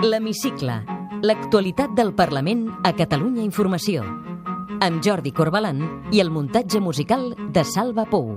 L'Hemicicle. 0.00 0.84
L'actualitat 1.26 1.90
del 1.98 2.12
Parlament 2.14 2.68
a 2.86 2.92
Catalunya 2.94 3.42
Informació. 3.42 4.04
Amb 4.78 5.00
Jordi 5.02 5.32
Corbalan 5.34 5.80
i 6.14 6.20
el 6.22 6.30
muntatge 6.30 6.78
musical 6.78 7.32
de 7.34 7.64
Salva 7.66 8.04
Pou. 8.06 8.36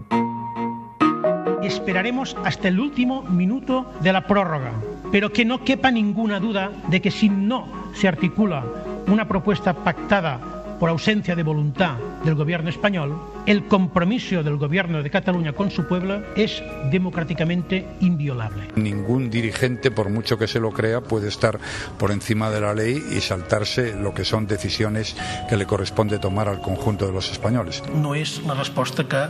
Esperaremos 1.61 2.35
hasta 2.43 2.67
el 2.67 2.79
último 2.79 3.21
minuto 3.29 3.85
de 4.01 4.11
la 4.11 4.25
prórroga, 4.25 4.71
pero 5.11 5.29
que 5.31 5.45
no 5.45 5.63
quepa 5.63 5.91
ninguna 5.91 6.39
duda 6.39 6.71
de 6.89 6.99
que 6.99 7.11
si 7.11 7.29
no 7.29 7.67
se 7.93 8.07
articula 8.07 8.65
una 9.05 9.27
propuesta 9.27 9.75
pactada 9.83 10.60
por 10.81 10.89
ausencia 10.89 11.35
de 11.35 11.43
voluntad 11.43 11.95
del 12.25 12.33
gobierno 12.33 12.71
español, 12.71 13.15
el 13.45 13.67
compromiso 13.67 14.41
del 14.41 14.57
gobierno 14.57 15.03
de 15.03 15.11
Cataluña 15.11 15.53
con 15.53 15.69
su 15.69 15.85
pueblo 15.87 16.23
es 16.35 16.63
democráticamente 16.89 17.85
inviolable. 17.99 18.69
Ningún 18.75 19.29
dirigente, 19.29 19.91
por 19.91 20.09
mucho 20.09 20.39
que 20.39 20.47
se 20.47 20.59
lo 20.59 20.71
crea, 20.71 21.01
puede 21.01 21.27
estar 21.27 21.59
por 21.99 22.09
encima 22.09 22.49
de 22.49 22.61
la 22.61 22.73
ley 22.73 22.99
y 23.15 23.21
saltarse 23.21 23.93
lo 23.93 24.15
que 24.15 24.25
son 24.25 24.47
decisiones 24.47 25.15
que 25.47 25.55
le 25.55 25.67
corresponde 25.67 26.17
tomar 26.17 26.49
al 26.49 26.61
conjunto 26.61 27.05
de 27.05 27.13
los 27.13 27.31
españoles. 27.31 27.83
No 27.93 28.15
és 28.17 28.41
la 28.41 28.57
resposta 28.57 29.05
que 29.05 29.27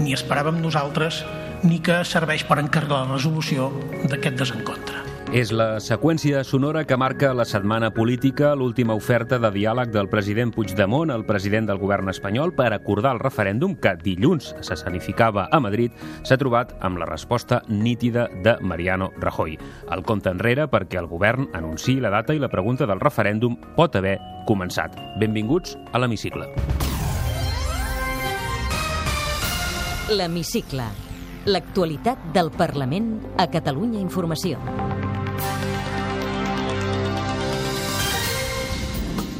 ni 0.00 0.16
esperàvem 0.16 0.64
nosaltres 0.64 1.20
ni 1.68 1.84
que 1.84 2.00
serveix 2.08 2.48
per 2.48 2.62
encarregar 2.64 3.04
la 3.04 3.18
resolució 3.18 3.68
d'aquest 4.08 4.40
desencontre. 4.40 4.93
És 5.34 5.50
la 5.50 5.80
seqüència 5.82 6.44
sonora 6.46 6.84
que 6.86 6.94
marca 6.94 7.32
la 7.34 7.42
setmana 7.42 7.88
política, 7.90 8.52
l'última 8.54 8.94
oferta 8.94 9.34
de 9.42 9.48
diàleg 9.50 9.90
del 9.90 10.06
president 10.06 10.52
Puigdemont 10.54 11.10
al 11.10 11.24
president 11.26 11.66
del 11.66 11.80
govern 11.82 12.06
espanyol 12.12 12.52
per 12.54 12.68
acordar 12.70 13.16
el 13.16 13.18
referèndum 13.18 13.74
que 13.74 13.96
dilluns 13.98 14.52
s'escenificava 14.62 15.48
a 15.50 15.58
Madrid 15.58 15.90
s'ha 16.22 16.38
trobat 16.38 16.76
amb 16.86 17.02
la 17.02 17.08
resposta 17.10 17.64
nítida 17.66 18.28
de 18.46 18.54
Mariano 18.62 19.10
Rajoy. 19.18 19.58
El 19.90 20.04
compte 20.06 20.30
enrere 20.30 20.68
perquè 20.70 21.02
el 21.02 21.10
govern 21.10 21.48
anunciï 21.50 21.98
la 21.98 22.14
data 22.14 22.30
i 22.30 22.38
la 22.38 22.52
pregunta 22.52 22.86
del 22.86 23.02
referèndum 23.02 23.58
pot 23.74 23.98
haver 23.98 24.20
començat. 24.46 24.94
Benvinguts 25.18 25.74
a 25.90 25.98
l'Hemicicle. 25.98 26.46
L'Hemicicle. 30.14 30.86
L'actualitat 31.50 32.30
del 32.32 32.54
Parlament 32.54 33.16
a 33.36 33.50
Catalunya 33.50 33.98
Informació. 33.98 34.62
Bye. 35.44 35.73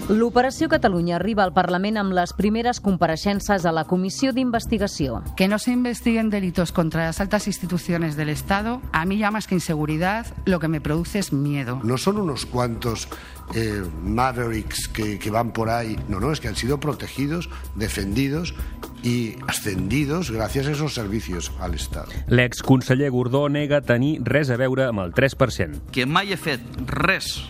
L'Operació 0.09 0.69
Catalunya 0.69 1.15
arriba 1.17 1.47
al 1.47 1.55
Parlament 1.57 1.97
amb 1.97 2.13
les 2.13 2.35
primeres 2.37 2.77
compareixences 2.85 3.65
a 3.65 3.71
la 3.73 3.87
Comissió 3.89 4.35
d'Investigació. 4.37 5.23
Que 5.35 5.49
no 5.49 5.59
se 5.59 5.73
investiguen 5.73 6.29
delitos 6.29 6.73
contra 6.73 7.07
las 7.07 7.23
altas 7.23 7.47
instituciones 7.47 8.15
del 8.15 8.29
Estado, 8.29 8.83
a 8.93 9.07
mí 9.07 9.17
ya 9.17 9.31
más 9.31 9.47
que 9.47 9.55
inseguridad, 9.55 10.27
lo 10.45 10.61
que 10.61 10.69
me 10.69 10.83
produce 10.83 11.21
es 11.21 11.33
miedo. 11.33 11.81
No 11.85 11.97
son 11.97 12.19
unos 12.19 12.45
cuantos 12.45 13.09
eh, 13.55 13.83
mavericks 14.05 14.89
que, 14.89 15.19
que 15.19 15.31
van 15.31 15.53
por 15.53 15.71
ahí, 15.71 15.99
no, 16.11 16.21
no, 16.21 16.33
es 16.33 16.41
que 16.41 16.49
han 16.49 16.57
sido 16.57 16.79
protegidos, 16.81 17.49
defendidos 17.75 18.55
y 19.03 19.37
ascendidos 19.49 20.31
gràcies 20.31 20.69
a 20.69 20.73
esos 20.73 20.93
servicios 20.93 21.51
al 21.61 21.73
Estado. 21.75 22.13
L'exconseller 22.29 23.11
Gordó 23.11 23.49
nega 23.49 23.81
tenir 23.81 24.21
res 24.25 24.53
a 24.53 24.61
veure 24.61 24.85
amb 24.85 25.01
el 25.01 25.13
3%. 25.17 25.93
que 25.93 26.05
mai 26.05 26.33
he 26.33 26.37
fet 26.37 26.61
res 26.89 27.45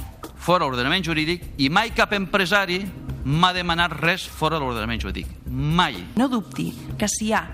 fora 0.44 0.66
l'ordenament 0.66 1.04
jurídic 1.04 1.54
i 1.56 1.70
mai 1.72 1.94
cap 1.96 2.12
empresari 2.12 2.82
m'ha 3.24 3.52
demanat 3.56 3.94
res 4.02 4.26
fora 4.28 4.60
l'ordenament 4.60 5.00
jurídic. 5.00 5.30
Mai. 5.48 5.96
No 6.20 6.28
dubti 6.28 6.68
que 7.00 7.08
si 7.08 7.30
hi 7.30 7.32
ha 7.32 7.44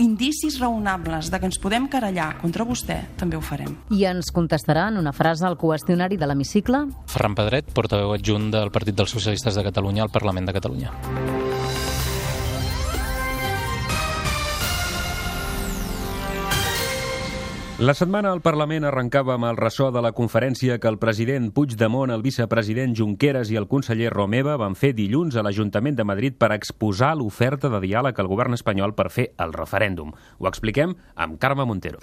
indicis 0.00 0.58
raonables 0.58 1.30
de 1.30 1.38
que 1.38 1.48
ens 1.48 1.60
podem 1.62 1.86
querellar 1.88 2.34
contra 2.40 2.66
vostè, 2.66 2.98
també 3.16 3.38
ho 3.38 3.42
farem. 3.44 3.76
I 3.94 4.04
ens 4.10 4.32
contestarà 4.34 4.88
en 4.90 4.98
una 5.00 5.14
frase 5.14 5.46
al 5.46 5.56
qüestionari 5.60 6.18
de 6.18 6.28
l'hemicicle 6.28 6.84
Ferran 7.08 7.38
Pedret, 7.38 7.70
portaveu 7.72 8.12
adjunt 8.16 8.50
del 8.52 8.74
Partit 8.74 8.98
dels 8.98 9.14
Socialistes 9.14 9.54
de 9.54 9.64
Catalunya 9.70 10.04
al 10.04 10.12
Parlament 10.12 10.50
de 10.50 10.58
Catalunya. 10.58 11.43
La 17.80 17.90
setmana 17.90 18.30
al 18.30 18.38
Parlament 18.38 18.84
arrencava 18.86 19.32
amb 19.34 19.48
el 19.48 19.56
ressò 19.58 19.88
de 19.90 19.98
la 19.98 20.12
conferència 20.14 20.76
que 20.78 20.86
el 20.86 21.00
president 21.02 21.48
Puigdemont, 21.50 22.12
el 22.14 22.22
vicepresident 22.22 22.94
Junqueras 22.94 23.50
i 23.50 23.58
el 23.58 23.66
conseller 23.66 24.12
Romeva 24.14 24.54
van 24.62 24.76
fer 24.78 24.92
dilluns 24.94 25.34
a 25.34 25.42
l'Ajuntament 25.42 25.98
de 25.98 26.06
Madrid 26.06 26.36
per 26.38 26.52
exposar 26.54 27.16
l'oferta 27.18 27.72
de 27.72 27.80
diàleg 27.82 28.20
al 28.22 28.30
govern 28.30 28.54
espanyol 28.54 28.94
per 28.94 29.08
fer 29.10 29.32
el 29.42 29.56
referèndum. 29.58 30.14
Ho 30.38 30.46
expliquem 30.46 30.94
amb 31.18 31.40
Carme 31.42 31.66
Montero. 31.66 31.98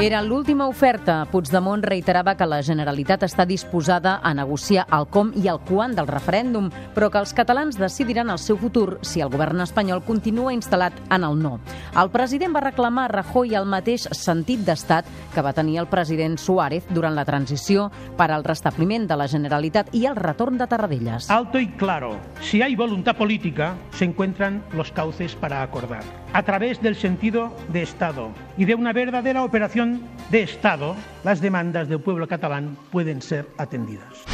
Era 0.00 0.22
l'última 0.24 0.64
oferta. 0.64 1.26
Puigdemont 1.28 1.82
reiterava 1.84 2.32
que 2.32 2.46
la 2.48 2.62
Generalitat 2.64 3.26
està 3.26 3.44
disposada 3.44 4.14
a 4.24 4.30
negociar 4.32 4.86
el 4.96 5.04
com 5.12 5.28
i 5.36 5.44
el 5.52 5.58
quan 5.68 5.92
del 5.92 6.08
referèndum, 6.08 6.70
però 6.94 7.10
que 7.12 7.20
els 7.20 7.34
catalans 7.36 7.76
decidiran 7.76 8.32
el 8.32 8.40
seu 8.40 8.56
futur 8.56 8.96
si 9.04 9.20
el 9.20 9.28
govern 9.28 9.60
espanyol 9.60 10.00
continua 10.06 10.54
instal·lat 10.56 10.96
en 11.12 11.26
el 11.28 11.36
no. 11.42 11.58
El 11.92 12.08
president 12.14 12.56
va 12.56 12.62
reclamar 12.64 13.10
a 13.10 13.12
Rajoy 13.12 13.52
el 13.60 13.68
mateix 13.68 14.06
sentit 14.16 14.64
d'estat 14.64 15.04
que 15.34 15.44
va 15.44 15.52
tenir 15.52 15.76
el 15.82 15.90
president 15.92 16.38
Suárez 16.40 16.88
durant 16.88 17.14
la 17.14 17.26
transició 17.28 17.90
per 18.16 18.30
al 18.30 18.46
restabliment 18.48 19.04
de 19.04 19.20
la 19.20 19.28
Generalitat 19.28 19.92
i 19.92 20.06
el 20.08 20.16
retorn 20.16 20.56
de 20.56 20.66
Tarradellas. 20.66 21.28
Alto 21.28 21.60
y 21.60 21.68
claro, 21.76 22.16
si 22.40 22.62
hay 22.62 22.74
voluntad 22.74 23.18
política, 23.18 23.74
se 23.92 24.06
encuentran 24.06 24.64
los 24.72 24.92
cauces 24.92 25.36
para 25.36 25.62
acordar. 25.62 26.04
A 26.32 26.44
través 26.44 26.80
del 26.80 26.94
sentido 26.94 27.52
de 27.72 27.82
Estado 27.82 28.30
y 28.56 28.64
de 28.64 28.76
una 28.76 28.92
verdadera 28.92 29.42
operación 29.42 29.89
de 30.30 30.42
Estado, 30.42 30.96
las 31.24 31.40
demandas 31.40 31.88
del 31.88 32.00
pueblo 32.00 32.28
catalán 32.28 32.76
pueden 32.90 33.22
ser 33.22 33.48
atendidas. 33.58 34.24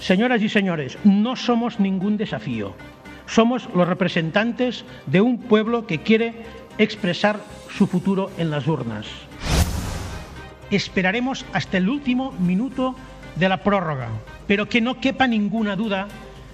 Señoras 0.00 0.42
y 0.42 0.48
señores, 0.48 0.98
no 1.04 1.36
somos 1.36 1.78
ningún 1.78 2.16
desafío. 2.16 2.74
Somos 3.26 3.68
los 3.74 3.86
representantes 3.86 4.84
de 5.06 5.20
un 5.20 5.38
pueblo 5.38 5.86
que 5.86 6.00
quiere 6.00 6.34
expresar 6.78 7.40
su 7.70 7.86
futuro 7.86 8.30
en 8.38 8.50
las 8.50 8.66
urnas. 8.66 9.06
Esperaremos 10.70 11.44
hasta 11.52 11.78
el 11.78 11.88
último 11.88 12.32
minuto 12.32 12.96
de 13.36 13.48
la 13.48 13.58
prórroga, 13.58 14.08
pero 14.46 14.68
que 14.68 14.80
no 14.80 15.00
quepa 15.00 15.26
ninguna 15.26 15.76
duda 15.76 16.08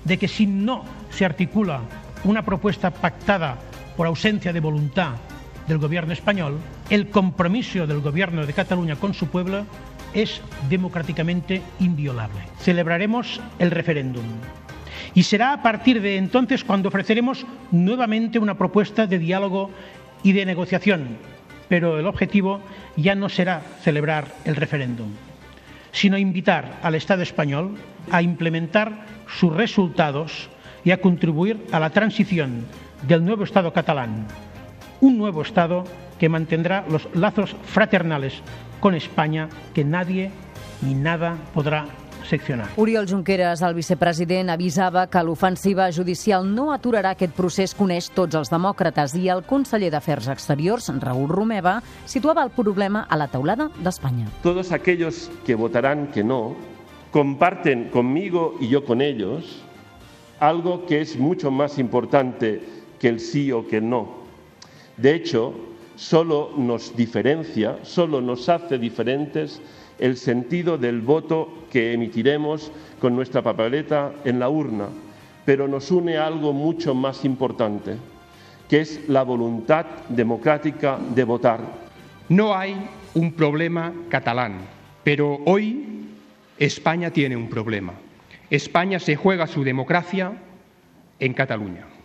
de 0.05 0.19
que 0.19 0.29
si 0.29 0.47
no 0.47 0.85
se 1.11 1.25
articula 1.25 1.81
una 2.25 2.45
propuesta 2.45 2.91
pactada 2.91 3.59
por 3.97 4.07
ausencia 4.07 4.53
de 4.53 4.61
voluntad 4.61 5.13
del 5.69 5.79
gobierno 5.79 6.13
español, 6.13 6.59
el 6.91 7.11
compromiso 7.11 7.87
del 7.87 8.01
gobierno 8.01 8.47
de 8.47 8.53
Cataluña 8.53 8.97
con 8.97 9.15
su 9.15 9.29
pueblo 9.29 9.67
es 10.15 10.41
democráticamente 10.69 11.63
inviolable. 11.79 12.41
Celebraremos 12.59 13.41
el 13.59 13.71
referéndum. 13.71 14.25
Y 15.15 15.23
será 15.23 15.53
a 15.53 15.63
partir 15.63 16.01
de 16.01 16.17
entonces 16.17 16.65
cuando 16.65 16.89
ofreceremos 16.89 17.47
nuevamente 17.71 18.39
una 18.39 18.57
propuesta 18.57 19.07
de 19.07 19.19
diálogo 19.19 19.71
y 20.23 20.33
de 20.33 20.47
negociación, 20.47 21.19
pero 21.69 21.99
el 21.99 22.07
objetivo 22.07 22.61
ya 22.97 23.15
no 23.15 23.29
será 23.29 23.63
celebrar 23.83 24.27
el 24.45 24.57
referéndum, 24.57 25.11
sino 25.93 26.19
invitar 26.19 26.79
al 26.83 26.95
Estado 26.95 27.23
español 27.23 27.77
a 28.11 28.23
implementar 28.23 29.05
sus 29.29 29.55
resultados 29.55 30.49
y 30.85 30.91
a 30.91 31.01
contribuir 31.01 31.67
a 31.73 31.81
la 31.81 31.91
transición 31.91 32.65
del 33.07 33.25
nuevo 33.25 33.45
Estado 33.45 33.73
catalán, 33.73 34.27
un 35.01 35.19
nuevo 35.19 35.43
Estado 35.43 35.85
que 36.19 36.29
mantendrá 36.29 36.85
los 36.89 37.09
lazos 37.15 37.55
fraternales 37.65 38.43
con 38.81 38.95
España 38.95 39.49
que 39.75 39.85
nadie 39.85 40.31
ni 40.83 40.95
nada 40.95 41.37
podrá 41.55 41.87
seccionar. 42.29 42.69
Oriol 42.77 43.09
Junqueras, 43.09 43.63
el 43.63 43.75
vicepresident, 43.75 44.51
avisava 44.51 45.07
que 45.09 45.23
l'ofensiva 45.25 45.89
judicial 45.95 46.45
no 46.45 46.69
aturarà 46.75 47.15
aquest 47.17 47.35
procés 47.35 47.75
que 47.75 47.85
uneix 47.87 48.11
tots 48.15 48.37
els 48.39 48.53
demòcrates 48.53 49.15
i 49.17 49.29
el 49.33 49.45
conseller 49.49 49.91
d'Afers 49.95 50.29
Exteriors, 50.35 50.91
Raúl 51.01 51.29
Romeva, 51.31 51.79
situava 52.07 52.45
el 52.45 52.53
problema 52.53 53.07
a 53.09 53.17
la 53.17 53.29
taulada 53.33 53.71
d'Espanya. 53.81 54.29
Todos 54.43 54.73
aquellos 54.73 55.31
que 55.47 55.55
votarán 55.55 56.09
que 56.13 56.25
no 56.25 56.57
comparten 57.11 57.89
conmigo 57.89 58.57
y 58.61 58.69
yo 58.69 58.85
con 58.85 59.01
ellos 59.01 59.63
algo 60.41 60.87
que 60.87 61.01
es 61.01 61.19
mucho 61.19 61.51
más 61.51 61.79
importante 61.79 62.63
que 63.01 63.09
el 63.09 63.21
sí 63.21 63.51
o 63.51 63.67
que 63.67 63.79
el 63.79 63.89
no. 63.89 64.28
De 64.99 65.15
hecho, 65.15 65.55
solo 65.97 66.53
nos 66.57 66.95
diferencia, 66.97 67.79
solo 67.83 68.21
nos 68.21 68.49
hace 68.49 68.79
diferentes 68.79 69.61
el 69.99 70.17
sentido 70.17 70.77
del 70.77 71.01
voto 71.01 71.67
que 71.71 71.93
emitiremos 71.93 72.71
con 73.01 73.15
nuestra 73.17 73.43
papeleta 73.43 74.13
en 74.25 74.39
la 74.39 74.49
urna, 74.49 74.89
pero 75.45 75.67
nos 75.67 75.91
une 75.91 76.19
algo 76.19 76.53
mucho 76.53 76.95
más 76.95 77.25
importante, 77.25 77.97
que 78.69 78.81
es 78.81 79.09
la 79.09 79.23
voluntad 79.23 79.87
democrática 80.09 80.99
de 81.15 81.25
votar. 81.25 81.61
No 82.29 82.55
hay 82.55 82.77
un 83.15 83.33
problema 83.33 83.93
catalán, 84.09 84.59
pero 85.03 85.41
hoy 85.47 86.07
España 86.59 87.11
tiene 87.11 87.37
un 87.37 87.49
problema. 87.49 87.95
España 88.51 88.99
se 88.99 89.17
juega 89.17 89.47
su 89.47 89.63
democracia 89.65 90.33
en 91.19 91.35
Cataluña. 91.35 91.98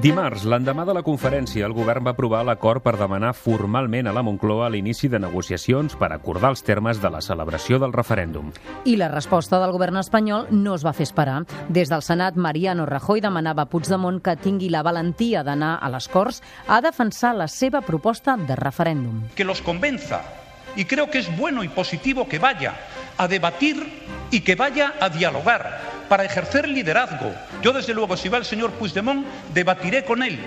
Dimarts, 0.00 0.46
l'endemà 0.48 0.86
de 0.88 0.94
la 0.96 1.02
conferència, 1.04 1.66
el 1.66 1.74
govern 1.76 2.06
va 2.06 2.14
aprovar 2.14 2.38
l'acord 2.48 2.80
per 2.80 2.94
demanar 2.96 3.34
formalment 3.36 4.06
a 4.08 4.14
la 4.16 4.22
Moncloa 4.24 4.70
l'inici 4.72 5.10
de 5.12 5.18
negociacions 5.20 5.92
per 6.00 6.08
acordar 6.14 6.54
els 6.54 6.62
termes 6.64 7.02
de 7.02 7.10
la 7.12 7.20
celebració 7.20 7.76
del 7.82 7.92
referèndum. 7.92 8.48
I 8.88 8.96
la 8.96 9.10
resposta 9.12 9.60
del 9.60 9.74
govern 9.76 10.00
espanyol 10.00 10.48
no 10.56 10.78
es 10.78 10.86
va 10.86 10.94
fer 10.96 11.04
esperar. 11.04 11.42
Des 11.68 11.92
del 11.92 12.00
Senat, 12.00 12.40
Mariano 12.40 12.88
Rajoy 12.88 13.20
demanava 13.20 13.66
a 13.66 13.68
Puigdemont 13.68 14.22
que 14.24 14.38
tingui 14.40 14.72
la 14.72 14.80
valentia 14.86 15.44
d'anar 15.44 15.74
a 15.82 15.92
les 15.92 16.08
Corts 16.08 16.40
a 16.66 16.80
defensar 16.80 17.34
la 17.36 17.48
seva 17.48 17.84
proposta 17.84 18.38
de 18.40 18.56
referèndum. 18.56 19.26
Que 19.36 19.44
los 19.44 19.60
convenza 19.60 20.22
y 20.76 20.86
creo 20.86 21.10
que 21.10 21.18
es 21.18 21.28
bueno 21.36 21.62
y 21.62 21.68
positivo 21.68 22.26
que 22.26 22.38
vaya 22.38 22.72
a 23.18 23.28
debatir 23.28 23.84
y 24.30 24.40
que 24.40 24.54
vaya 24.54 24.94
a 24.98 25.10
dialogar 25.10 25.89
para 26.10 26.24
ejercer 26.24 26.68
liderazgo. 26.68 27.32
Yo, 27.62 27.72
desde 27.72 27.94
luego, 27.94 28.16
si 28.16 28.28
va 28.28 28.38
el 28.38 28.44
señor 28.44 28.72
Puigdemont, 28.72 29.24
debatiré 29.54 30.04
con 30.04 30.24
él 30.24 30.40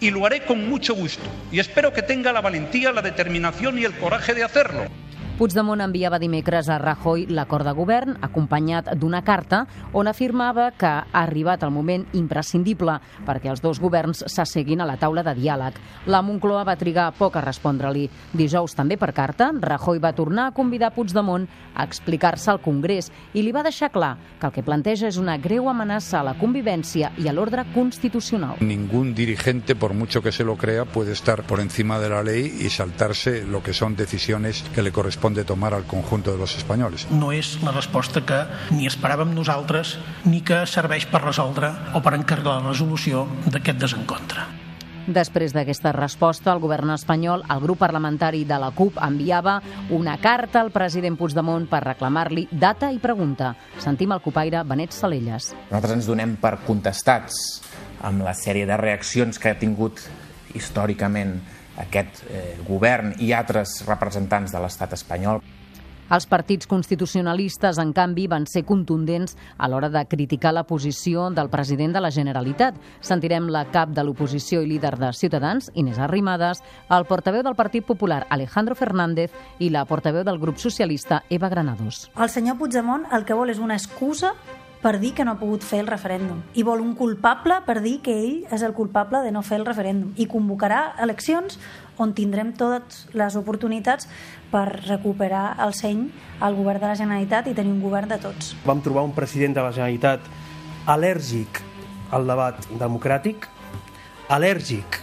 y 0.00 0.10
lo 0.10 0.24
haré 0.24 0.46
con 0.46 0.66
mucho 0.66 0.94
gusto. 0.94 1.28
Y 1.52 1.60
espero 1.60 1.92
que 1.92 2.00
tenga 2.00 2.32
la 2.32 2.40
valentía, 2.40 2.90
la 2.90 3.02
determinación 3.02 3.78
y 3.78 3.84
el 3.84 3.92
coraje 3.98 4.32
de 4.32 4.44
hacerlo. 4.44 4.86
Puigdemont 5.40 5.80
enviava 5.80 6.18
dimecres 6.20 6.66
a 6.68 6.76
Rajoy 6.76 7.22
l'acord 7.32 7.64
de 7.64 7.72
govern, 7.72 8.18
acompanyat 8.20 8.90
d'una 9.00 9.22
carta 9.24 9.62
on 9.96 10.10
afirmava 10.10 10.66
que 10.76 10.90
ha 10.90 11.22
arribat 11.22 11.62
el 11.64 11.70
moment 11.72 12.02
imprescindible 12.12 12.98
perquè 13.24 13.48
els 13.48 13.62
dos 13.64 13.80
governs 13.80 14.20
s'asseguin 14.28 14.84
a 14.84 14.88
la 14.90 14.98
taula 15.00 15.24
de 15.24 15.32
diàleg. 15.38 15.78
La 16.12 16.20
Moncloa 16.20 16.66
va 16.68 16.74
trigar 16.76 17.06
poc 17.16 17.38
a 17.40 17.44
respondre-li. 17.46 18.02
Dijous, 18.36 18.74
també 18.76 18.98
per 19.00 19.14
carta, 19.16 19.48
Rajoy 19.56 20.02
va 20.04 20.10
tornar 20.12 20.50
a 20.50 20.52
convidar 20.52 20.92
Puigdemont 20.92 21.48
a 21.72 21.88
explicar-se 21.88 22.52
al 22.52 22.60
Congrés 22.60 23.08
i 23.32 23.40
li 23.40 23.56
va 23.56 23.64
deixar 23.64 23.88
clar 23.96 24.18
que 24.36 24.50
el 24.50 24.52
que 24.52 24.66
planteja 24.66 25.08
és 25.08 25.16
una 25.16 25.38
greu 25.40 25.72
amenaça 25.72 26.20
a 26.20 26.24
la 26.28 26.36
convivència 26.36 27.14
i 27.16 27.32
a 27.32 27.32
l'ordre 27.32 27.64
constitucional. 27.72 28.60
Ningún 28.60 29.14
dirigente, 29.14 29.74
por 29.74 29.94
mucho 29.94 30.20
que 30.20 30.32
se 30.32 30.44
lo 30.44 30.58
crea, 30.60 30.84
puede 30.84 31.12
estar 31.12 31.44
por 31.44 31.60
encima 31.60 31.98
de 31.98 32.10
la 32.10 32.22
ley 32.22 32.58
y 32.60 32.68
saltarse 32.68 33.46
lo 33.46 33.62
que 33.62 33.72
son 33.72 33.96
decisiones 33.96 34.64
que 34.74 34.82
le 34.82 34.92
corresponden 34.92 35.29
de 35.34 35.44
tomar 35.44 35.74
al 35.74 35.84
conjunto 35.84 36.32
de 36.32 36.38
los 36.38 36.56
españoles. 36.56 37.06
No 37.10 37.32
és 37.32 37.58
la 37.64 37.74
resposta 37.74 38.24
que 38.26 38.44
ni 38.74 38.88
esperàvem 38.90 39.34
nosaltres 39.34 39.98
ni 40.24 40.40
que 40.40 40.64
serveix 40.66 41.06
per 41.10 41.24
resoldre 41.24 41.72
o 41.94 42.02
per 42.04 42.16
encargar 42.18 42.58
la 42.58 42.70
resolució 42.70 43.26
d'aquest 43.46 43.80
desencontre. 43.80 44.48
Després 45.10 45.54
d'aquesta 45.56 45.90
resposta, 45.96 46.52
el 46.52 46.60
govern 46.62 46.92
espanyol, 46.94 47.42
el 47.50 47.62
grup 47.64 47.80
parlamentari 47.82 48.44
de 48.46 48.58
la 48.60 48.70
CUP, 48.76 49.00
enviava 49.02 49.56
una 49.96 50.18
carta 50.22 50.60
al 50.60 50.70
president 50.70 51.16
Puigdemont 51.18 51.66
per 51.70 51.80
reclamar-li 51.82 52.46
data 52.52 52.92
i 52.92 53.00
pregunta. 53.02 53.54
Sentim 53.80 54.12
el 54.14 54.22
copaire 54.22 54.62
Benet 54.68 54.94
Salelles. 54.94 55.50
Nosaltres 55.70 55.96
ens 55.96 56.10
donem 56.10 56.36
per 56.38 56.58
contestats 56.66 57.40
amb 58.06 58.22
la 58.22 58.36
sèrie 58.36 58.68
de 58.68 58.76
reaccions 58.76 59.40
que 59.40 59.50
ha 59.50 59.58
tingut 59.58 60.04
històricament 60.54 61.40
aquest 61.80 62.24
eh, 62.28 62.44
govern 62.68 63.14
i 63.18 63.32
altres 63.36 63.80
representants 63.88 64.52
de 64.52 64.62
l'estat 64.62 64.94
espanyol. 64.98 65.42
Els 66.10 66.26
partits 66.26 66.66
constitucionalistes, 66.66 67.78
en 67.78 67.92
canvi, 67.94 68.24
van 68.26 68.42
ser 68.50 68.64
contundents 68.66 69.36
a 69.56 69.68
l'hora 69.70 69.86
de 69.94 70.00
criticar 70.10 70.50
la 70.50 70.64
posició 70.66 71.28
del 71.30 71.50
president 71.52 71.94
de 71.94 72.00
la 72.02 72.10
Generalitat. 72.10 72.80
Sentirem 73.00 73.46
la 73.54 73.62
cap 73.70 73.92
de 73.94 74.02
l'oposició 74.02 74.64
i 74.64 74.66
líder 74.72 74.96
de 74.98 75.12
Ciutadans, 75.14 75.70
Inés 75.78 76.00
Arrimadas, 76.02 76.64
el 76.90 77.06
portaveu 77.06 77.44
del 77.46 77.54
Partit 77.54 77.86
Popular, 77.86 78.24
Alejandro 78.28 78.74
Fernández, 78.74 79.30
i 79.60 79.70
la 79.70 79.84
portaveu 79.86 80.26
del 80.26 80.40
grup 80.42 80.58
socialista, 80.58 81.22
Eva 81.30 81.48
Granados. 81.48 82.08
El 82.18 82.28
senyor 82.28 82.58
Puigdemont 82.58 83.06
el 83.14 83.22
que 83.24 83.38
vol 83.38 83.54
és 83.54 83.62
una 83.62 83.78
excusa 83.78 84.34
per 84.80 84.98
dir 85.00 85.12
que 85.14 85.24
no 85.24 85.34
ha 85.34 85.40
pogut 85.40 85.64
fer 85.66 85.82
el 85.84 85.90
referèndum 85.90 86.40
i 86.56 86.64
vol 86.64 86.80
un 86.80 86.94
culpable 86.96 87.60
per 87.66 87.80
dir 87.84 87.98
que 88.04 88.14
ell 88.16 88.36
és 88.52 88.64
el 88.64 88.72
culpable 88.76 89.20
de 89.24 89.32
no 89.32 89.42
fer 89.44 89.60
el 89.60 89.66
referèndum 89.68 90.14
i 90.16 90.26
convocarà 90.30 90.96
eleccions 91.04 91.58
on 92.00 92.14
tindrem 92.16 92.54
totes 92.56 93.04
les 93.12 93.36
oportunitats 93.36 94.08
per 94.50 94.66
recuperar 94.86 95.58
el 95.66 95.74
seny 95.76 96.06
al 96.40 96.56
govern 96.56 96.80
de 96.80 96.88
la 96.88 96.96
Generalitat 96.96 97.50
i 97.50 97.54
tenir 97.54 97.74
un 97.74 97.82
govern 97.84 98.08
de 98.08 98.16
tots. 98.22 98.54
Vam 98.64 98.80
trobar 98.80 99.04
un 99.04 99.12
president 99.12 99.54
de 99.58 99.64
la 99.66 99.72
Generalitat 99.76 100.24
al·lèrgic 100.88 101.60
al 102.16 102.26
debat 102.26 102.64
democràtic, 102.80 103.46
al·lèrgic 104.32 105.02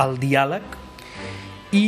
al 0.00 0.16
diàleg 0.22 0.78
i 1.74 1.86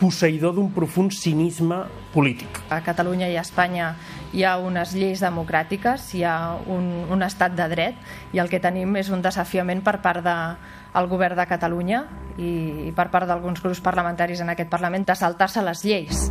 posseïdor 0.00 0.54
d'un 0.56 0.70
profund 0.72 1.12
cinisme 1.12 1.82
polític. 2.14 2.60
A 2.72 2.80
Catalunya 2.84 3.28
i 3.30 3.36
a 3.36 3.44
Espanya 3.44 3.92
hi 4.32 4.44
ha 4.46 4.56
unes 4.58 4.94
lleis 4.96 5.20
democràtiques, 5.22 6.08
hi 6.16 6.24
ha 6.24 6.56
un, 6.72 6.88
un 7.12 7.24
estat 7.26 7.54
de 7.58 7.66
dret 7.70 8.34
i 8.34 8.40
el 8.42 8.50
que 8.50 8.62
tenim 8.62 8.96
és 9.00 9.12
un 9.12 9.22
desafiament 9.22 9.84
per 9.84 9.98
part 10.02 10.24
del 10.24 10.56
de, 10.94 11.08
govern 11.10 11.38
de 11.38 11.46
Catalunya 11.50 12.04
i, 12.38 12.52
i 12.88 12.94
per 12.96 13.10
part 13.12 13.28
d'alguns 13.28 13.62
grups 13.62 13.82
parlamentaris 13.84 14.40
en 14.40 14.54
aquest 14.54 14.72
Parlament 14.72 15.04
de 15.06 15.18
saltar-se 15.18 15.62
les 15.66 15.84
lleis. 15.84 16.30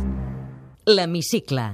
L'Hemicicle. 0.90 1.70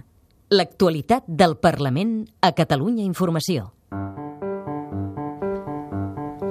L'actualitat 0.50 1.24
del 1.26 1.56
Parlament 1.58 2.20
a 2.42 2.52
Catalunya 2.54 3.02
Informació. 3.06 3.75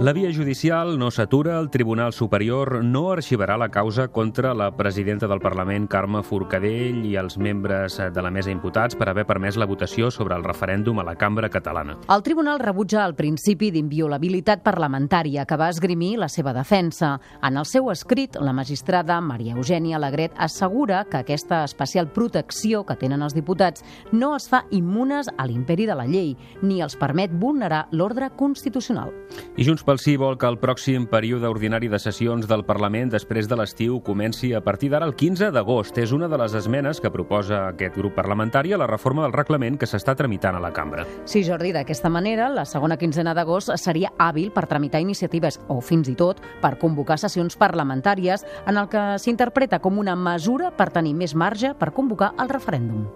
La 0.06 0.13
via 0.13 0.31
judicial 0.31 1.00
no 1.00 1.10
s'atura, 1.10 1.57
el 1.60 1.72
Tribunal 1.72 2.13
Superior 2.13 2.84
no 2.86 3.07
arxivarà 3.10 3.56
la 3.57 3.72
causa 3.74 4.10
contra 4.13 4.54
la 4.54 4.68
presidenta 4.78 5.25
del 5.25 5.40
Parlament, 5.42 5.88
Carme 5.90 6.19
Forcadell, 6.22 7.00
i 7.10 7.16
els 7.18 7.40
membres 7.42 7.96
de 7.98 8.22
la 8.22 8.30
mesa 8.30 8.52
imputats 8.54 8.94
per 8.94 9.07
haver 9.10 9.24
permès 9.25 9.57
la 9.57 9.66
votació 9.66 10.12
sobre 10.13 10.38
el 10.38 10.46
referèndum 10.46 11.02
a 11.02 11.06
la 11.07 11.16
cambra 11.18 11.50
catalana. 11.50 11.96
El 12.06 12.22
Tribunal 12.22 12.62
rebutja 12.62 13.02
el 13.02 13.16
principi 13.18 13.72
d'inviolabilitat 13.74 14.62
parlamentària 14.62 15.48
que 15.50 15.57
va 15.57 15.72
esgrimir 15.74 16.19
la 16.22 16.30
seva 16.30 16.54
defensa. 16.54 17.16
En 17.42 17.58
el 17.58 17.66
seu 17.66 17.90
escrit, 17.90 18.38
la 18.38 18.54
magistrada 18.54 19.18
Maria 19.25 19.58
Eugènia 19.58 19.98
Alegret 19.98 20.38
assegura 20.38 21.01
que 21.10 21.24
aquesta 21.24 21.63
especial 21.63 22.12
protecció 22.13 22.84
que 22.86 23.00
tenen 23.01 23.25
els 23.25 23.34
diputats 23.34 23.81
no 24.13 24.36
els 24.38 24.46
fa 24.54 24.68
immunes 24.69 25.34
a 25.34 25.50
l'imperi 25.50 25.90
de 25.90 25.98
la 25.98 26.06
llei, 26.06 26.36
ni 26.62 26.84
els 26.86 26.94
permet 26.94 27.34
vulnerar 27.34 27.88
l'ordre 27.90 28.30
constitucional. 28.38 29.10
I 29.58 29.66
Junts 29.66 29.81
pel 29.95 30.01
Sí 30.03 30.18
vol 30.19 30.36
que 30.36 30.47
el 30.50 30.57
pròxim 30.59 31.06
període 31.07 31.47
ordinari 31.47 31.88
de 31.88 32.00
sessions 32.01 32.50
del 32.50 32.65
Parlament 32.68 33.13
després 33.13 33.47
de 33.47 33.56
l'estiu 33.56 34.01
comenci 34.03 34.50
a 34.51 34.59
partir 34.59 34.89
d'ara 34.92 35.07
el 35.07 35.13
15 35.15 35.53
d'agost. 35.56 35.95
És 36.03 36.12
una 36.12 36.27
de 36.27 36.36
les 36.38 36.53
esmenes 36.53 37.00
que 37.00 37.12
proposa 37.13 37.69
aquest 37.69 37.95
grup 37.95 38.15
parlamentari 38.15 38.74
a 38.74 38.77
la 38.77 38.89
reforma 38.92 39.24
del 39.24 39.31
reglament 39.31 39.77
que 39.80 39.88
s'està 39.88 40.15
tramitant 40.19 40.57
a 40.57 40.59
la 40.59 40.74
cambra. 40.75 41.06
Sí, 41.24 41.45
Jordi, 41.47 41.71
d'aquesta 41.71 42.09
manera, 42.12 42.50
la 42.50 42.65
segona 42.65 42.97
quinzena 42.97 43.33
d'agost 43.33 43.71
seria 43.80 44.12
hàbil 44.18 44.51
per 44.51 44.65
tramitar 44.68 45.00
iniciatives 45.00 45.62
o 45.70 45.79
fins 45.79 46.12
i 46.12 46.17
tot 46.20 46.43
per 46.62 46.75
convocar 46.81 47.17
sessions 47.22 47.55
parlamentàries 47.55 48.43
en 48.65 48.75
el 48.75 48.89
que 48.91 49.05
s'interpreta 49.22 49.79
com 49.79 50.01
una 50.01 50.17
mesura 50.20 50.74
per 50.75 50.89
tenir 50.91 51.15
més 51.15 51.36
marge 51.36 51.72
per 51.79 51.93
convocar 51.93 52.34
el 52.36 52.51
referèndum. 52.51 53.08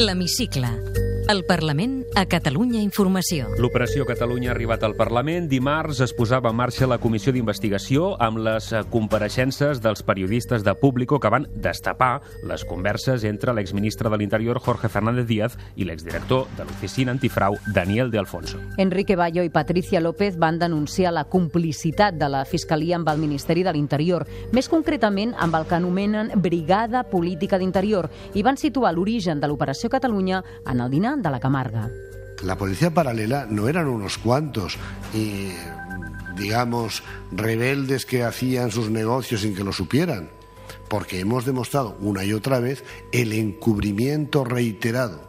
L'Hemicicle 0.00 0.91
el 1.28 1.44
Parlament 1.44 2.02
a 2.16 2.24
Catalunya 2.26 2.80
Informació. 2.82 3.46
L'Operació 3.60 4.04
Catalunya 4.08 4.50
ha 4.50 4.54
arribat 4.56 4.82
al 4.82 4.96
Parlament. 4.98 5.46
Dimarts 5.48 6.00
es 6.04 6.12
posava 6.16 6.50
en 6.50 6.56
marxa 6.58 6.88
la 6.90 6.98
comissió 6.98 7.32
d'investigació 7.32 8.12
amb 8.20 8.40
les 8.42 8.70
compareixences 8.90 9.80
dels 9.84 10.02
periodistes 10.02 10.64
de 10.66 10.74
Público 10.74 11.20
que 11.20 11.30
van 11.32 11.46
destapar 11.54 12.22
les 12.48 12.64
converses 12.64 13.24
entre 13.24 13.54
l'exministre 13.54 14.10
de 14.10 14.18
l'Interior 14.18 14.60
Jorge 14.60 14.90
Fernández 14.90 15.28
Díaz 15.28 15.56
i 15.76 15.86
l'exdirector 15.86 16.48
de 16.58 16.66
l'Oficina 16.66 17.14
Antifrau 17.14 17.56
Daniel 17.72 18.10
de 18.10 18.18
Alfonso. 18.18 18.58
Enrique 18.76 19.16
Bayo 19.16 19.44
i 19.44 19.50
Patricia 19.50 20.00
López 20.00 20.36
van 20.36 20.58
denunciar 20.58 21.12
la 21.12 21.24
complicitat 21.24 22.18
de 22.18 22.28
la 22.28 22.44
Fiscalia 22.44 22.96
amb 22.98 23.08
el 23.08 23.22
Ministeri 23.22 23.62
de 23.62 23.72
l'Interior, 23.72 24.26
més 24.52 24.68
concretament 24.68 25.36
amb 25.38 25.54
el 25.60 25.68
que 25.70 25.78
anomenen 25.78 26.34
Brigada 26.42 27.04
Política 27.04 27.62
d'Interior, 27.62 28.10
i 28.34 28.42
van 28.42 28.58
situar 28.58 28.92
l'origen 28.92 29.40
de 29.40 29.48
l'Operació 29.48 29.88
Catalunya 29.92 30.42
en 30.66 30.80
el 30.80 30.90
dinar 30.90 31.11
de 31.20 31.30
la 31.30 31.40
Camarga. 31.40 31.90
La 32.42 32.56
policía 32.56 32.92
paralela 32.92 33.46
no 33.48 33.68
eran 33.68 33.86
unos 33.86 34.18
cuantos 34.18 34.76
y, 35.14 35.50
digamos, 36.36 37.02
rebeldes 37.30 38.06
que 38.06 38.24
hacían 38.24 38.70
sus 38.70 38.90
negocios 38.90 39.42
sin 39.42 39.54
que 39.54 39.64
lo 39.64 39.72
supieran, 39.72 40.30
porque 40.88 41.20
hemos 41.20 41.44
demostrado 41.44 41.96
una 42.00 42.24
y 42.24 42.32
otra 42.32 42.58
vez 42.58 42.84
el 43.12 43.32
encubrimiento 43.32 44.44
reiterado 44.44 45.20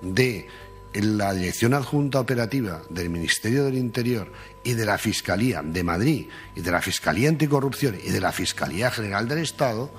de 0.00 0.46
la 0.94 1.34
Dirección 1.34 1.74
Adjunta 1.74 2.20
Operativa 2.20 2.82
del 2.88 3.10
Ministerio 3.10 3.64
del 3.64 3.76
Interior 3.76 4.30
y 4.62 4.74
de 4.74 4.86
la 4.86 4.96
Fiscalía 4.96 5.60
de 5.62 5.82
Madrid 5.82 6.28
y 6.54 6.60
de 6.60 6.70
la 6.70 6.80
Fiscalía 6.80 7.28
Anticorrupción 7.28 7.96
y 8.02 8.10
de 8.10 8.20
la 8.20 8.30
Fiscalía 8.30 8.90
General 8.90 9.26
del 9.26 9.38
Estado 9.38 9.90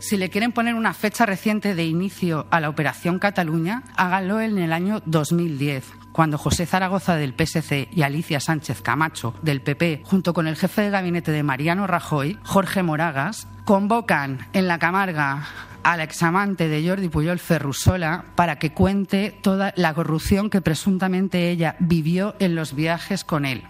si 0.00 0.16
le 0.16 0.30
quieren 0.30 0.52
poner 0.52 0.74
una 0.74 0.94
fecha 0.94 1.26
reciente 1.26 1.74
de 1.74 1.84
inicio 1.84 2.46
a 2.50 2.60
la 2.60 2.68
Operación 2.68 3.18
Cataluña, 3.18 3.82
háganlo 3.96 4.40
en 4.40 4.58
el 4.58 4.72
año 4.72 5.02
2010, 5.06 5.84
cuando 6.12 6.38
José 6.38 6.66
Zaragoza 6.66 7.16
del 7.16 7.34
PSC 7.34 7.88
y 7.92 8.02
Alicia 8.02 8.40
Sánchez 8.40 8.80
Camacho 8.82 9.34
del 9.42 9.60
PP, 9.60 10.02
junto 10.04 10.32
con 10.34 10.46
el 10.46 10.56
jefe 10.56 10.82
de 10.82 10.90
gabinete 10.90 11.32
de 11.32 11.42
Mariano 11.42 11.86
Rajoy, 11.86 12.38
Jorge 12.42 12.82
Moragas, 12.82 13.46
convocan 13.64 14.48
en 14.52 14.66
la 14.66 14.78
Camarga 14.78 15.46
a 15.82 15.96
la 15.96 16.02
examante 16.02 16.68
de 16.68 16.86
Jordi 16.86 17.08
Puyol 17.08 17.38
Ferrusola 17.38 18.24
para 18.34 18.58
que 18.58 18.72
cuente 18.72 19.38
toda 19.42 19.72
la 19.76 19.94
corrupción 19.94 20.50
que 20.50 20.60
presuntamente 20.60 21.50
ella 21.50 21.76
vivió 21.78 22.34
en 22.38 22.54
los 22.54 22.74
viajes 22.74 23.24
con 23.24 23.44
él. 23.44 23.64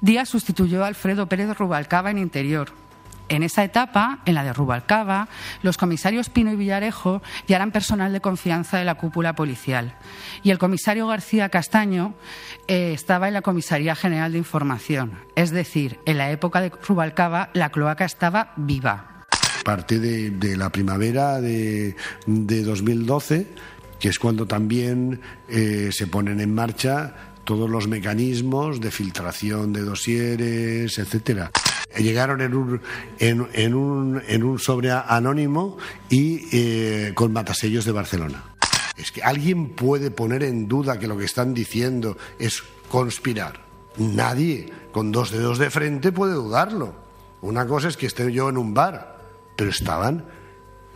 Díaz 0.00 0.28
sustituyó 0.28 0.84
a 0.84 0.88
Alfredo 0.88 1.28
Pérez 1.28 1.56
Rubalcaba 1.56 2.10
en 2.10 2.18
Interior. 2.18 2.72
En 3.30 3.44
esa 3.44 3.62
etapa, 3.62 4.18
en 4.26 4.34
la 4.34 4.42
de 4.42 4.52
Rubalcaba, 4.52 5.28
los 5.62 5.76
comisarios 5.78 6.28
Pino 6.28 6.52
y 6.52 6.56
Villarejo 6.56 7.22
ya 7.46 7.56
eran 7.56 7.70
personal 7.70 8.12
de 8.12 8.20
confianza 8.20 8.76
de 8.76 8.84
la 8.84 8.96
cúpula 8.96 9.36
policial. 9.36 9.94
Y 10.42 10.50
el 10.50 10.58
comisario 10.58 11.06
García 11.06 11.48
Castaño 11.48 12.14
eh, 12.66 12.92
estaba 12.92 13.28
en 13.28 13.34
la 13.34 13.42
Comisaría 13.42 13.94
General 13.94 14.32
de 14.32 14.38
Información. 14.38 15.12
Es 15.36 15.52
decir, 15.52 16.00
en 16.06 16.18
la 16.18 16.32
época 16.32 16.60
de 16.60 16.70
Rubalcaba, 16.70 17.50
la 17.54 17.70
cloaca 17.70 18.04
estaba 18.04 18.52
viva. 18.56 19.24
Parte 19.64 20.00
de, 20.00 20.56
la 20.56 20.70
primavera 20.70 21.40
de, 21.40 21.94
de 22.26 22.64
2012, 22.64 23.46
que 24.00 24.08
es 24.08 24.18
cuando 24.18 24.46
también 24.46 25.20
eh, 25.48 25.90
se 25.92 26.08
ponen 26.08 26.40
en 26.40 26.52
marcha 26.52 27.14
todos 27.44 27.70
los 27.70 27.86
mecanismos 27.86 28.80
de 28.80 28.90
filtración 28.90 29.72
de 29.72 29.82
dosieres, 29.82 30.98
etcétera. 30.98 31.52
Llegaron 31.96 32.40
en 32.40 32.54
un, 32.54 32.80
en, 33.18 33.48
en 33.52 33.74
un, 33.74 34.22
en 34.26 34.44
un 34.44 34.58
sobre 34.58 34.90
anónimo 34.90 35.76
y 36.08 36.48
eh, 36.52 37.12
con 37.14 37.32
matasellos 37.32 37.84
de 37.84 37.92
Barcelona. 37.92 38.44
Es 38.96 39.12
que 39.12 39.22
alguien 39.22 39.70
puede 39.70 40.10
poner 40.10 40.42
en 40.42 40.68
duda 40.68 40.98
que 40.98 41.08
lo 41.08 41.16
que 41.16 41.24
están 41.24 41.54
diciendo 41.54 42.16
es 42.38 42.62
conspirar. 42.88 43.60
Nadie 43.96 44.70
con 44.92 45.10
dos 45.10 45.30
dedos 45.30 45.58
de 45.58 45.70
frente 45.70 46.12
puede 46.12 46.34
dudarlo. 46.34 46.94
Una 47.40 47.66
cosa 47.66 47.88
es 47.88 47.96
que 47.96 48.06
esté 48.06 48.30
yo 48.32 48.48
en 48.48 48.58
un 48.58 48.74
bar, 48.74 49.18
pero 49.56 49.70
estaban 49.70 50.24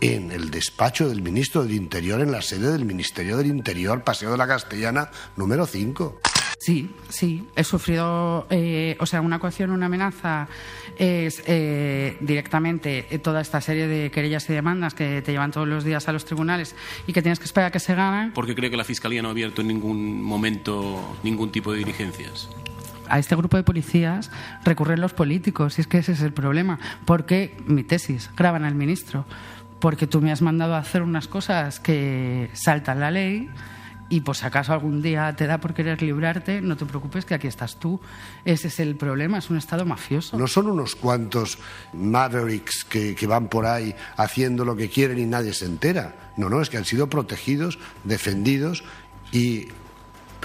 en 0.01 0.31
el 0.31 0.51
despacho 0.51 1.09
del 1.09 1.21
ministro 1.21 1.63
del 1.63 1.73
Interior, 1.73 2.21
en 2.21 2.31
la 2.31 2.41
sede 2.41 2.71
del 2.71 2.85
Ministerio 2.85 3.37
del 3.37 3.47
Interior, 3.47 4.03
Paseo 4.03 4.31
de 4.31 4.37
la 4.37 4.47
Castellana, 4.47 5.09
número 5.35 5.65
5. 5.65 6.19
Sí, 6.57 6.89
sí, 7.09 7.47
he 7.55 7.63
sufrido, 7.63 8.47
eh, 8.49 8.97
o 8.99 9.05
sea, 9.05 9.21
una 9.21 9.39
coacción, 9.39 9.71
una 9.71 9.87
amenaza 9.87 10.47
es 10.97 11.43
eh, 11.47 12.17
directamente 12.21 13.03
toda 13.21 13.41
esta 13.41 13.59
serie 13.61 13.87
de 13.87 14.09
querellas 14.09 14.49
y 14.49 14.53
demandas 14.53 14.93
que 14.93 15.21
te 15.21 15.33
llevan 15.33 15.51
todos 15.51 15.67
los 15.67 15.83
días 15.83 16.07
a 16.07 16.13
los 16.13 16.25
tribunales 16.25 16.75
y 17.07 17.13
que 17.13 17.21
tienes 17.21 17.39
que 17.39 17.45
esperar 17.45 17.67
a 17.67 17.71
que 17.71 17.79
se 17.79 17.93
ganen. 17.93 18.31
¿Por 18.31 18.47
qué 18.47 18.55
cree 18.55 18.71
que 18.71 18.77
la 18.77 18.83
Fiscalía 18.83 19.21
no 19.21 19.27
ha 19.27 19.31
abierto 19.31 19.61
en 19.61 19.67
ningún 19.67 20.21
momento 20.21 21.17
ningún 21.23 21.51
tipo 21.51 21.71
de 21.71 21.79
diligencias? 21.79 22.49
a 23.07 23.19
este 23.19 23.35
grupo 23.35 23.55
de 23.57 23.61
policías 23.63 24.31
recurren 24.63 24.99
los 24.99 25.13
políticos, 25.13 25.77
y 25.77 25.81
es 25.81 25.87
que 25.87 25.99
ese 25.99 26.13
es 26.13 26.21
el 26.21 26.33
problema. 26.33 26.79
Porque, 27.05 27.55
mi 27.67 27.83
tesis, 27.83 28.31
graban 28.35 28.63
al 28.63 28.73
ministro, 28.73 29.25
porque 29.79 30.07
tú 30.07 30.21
me 30.21 30.31
has 30.31 30.41
mandado 30.41 30.73
a 30.75 30.79
hacer 30.79 31.03
unas 31.03 31.27
cosas 31.27 31.79
que 31.79 32.49
saltan 32.53 32.99
la 32.99 33.11
ley 33.11 33.49
y 34.09 34.21
pues 34.21 34.43
acaso 34.43 34.73
algún 34.73 35.01
día 35.01 35.35
te 35.35 35.47
da 35.47 35.59
por 35.59 35.73
querer 35.73 36.01
librarte, 36.01 36.61
no 36.61 36.77
te 36.77 36.85
preocupes 36.85 37.25
que 37.25 37.33
aquí 37.33 37.47
estás 37.47 37.77
tú. 37.77 37.99
Ese 38.43 38.67
es 38.67 38.79
el 38.79 38.95
problema, 38.95 39.39
es 39.39 39.49
un 39.49 39.57
Estado 39.57 39.85
mafioso. 39.85 40.37
No 40.37 40.47
son 40.47 40.67
unos 40.67 40.95
cuantos 40.95 41.57
mavericks 41.93 42.85
que, 42.85 43.15
que, 43.15 43.27
van 43.27 43.47
por 43.47 43.65
ahí 43.65 43.95
haciendo 44.17 44.63
lo 44.63 44.75
que 44.75 44.89
quieren 44.89 45.17
y 45.17 45.25
nadie 45.25 45.53
se 45.53 45.65
entera. 45.65 46.33
No, 46.37 46.49
no, 46.49 46.61
es 46.61 46.69
que 46.69 46.77
han 46.77 46.85
sido 46.85 47.09
protegidos, 47.09 47.79
defendidos 48.03 48.83
y 49.31 49.67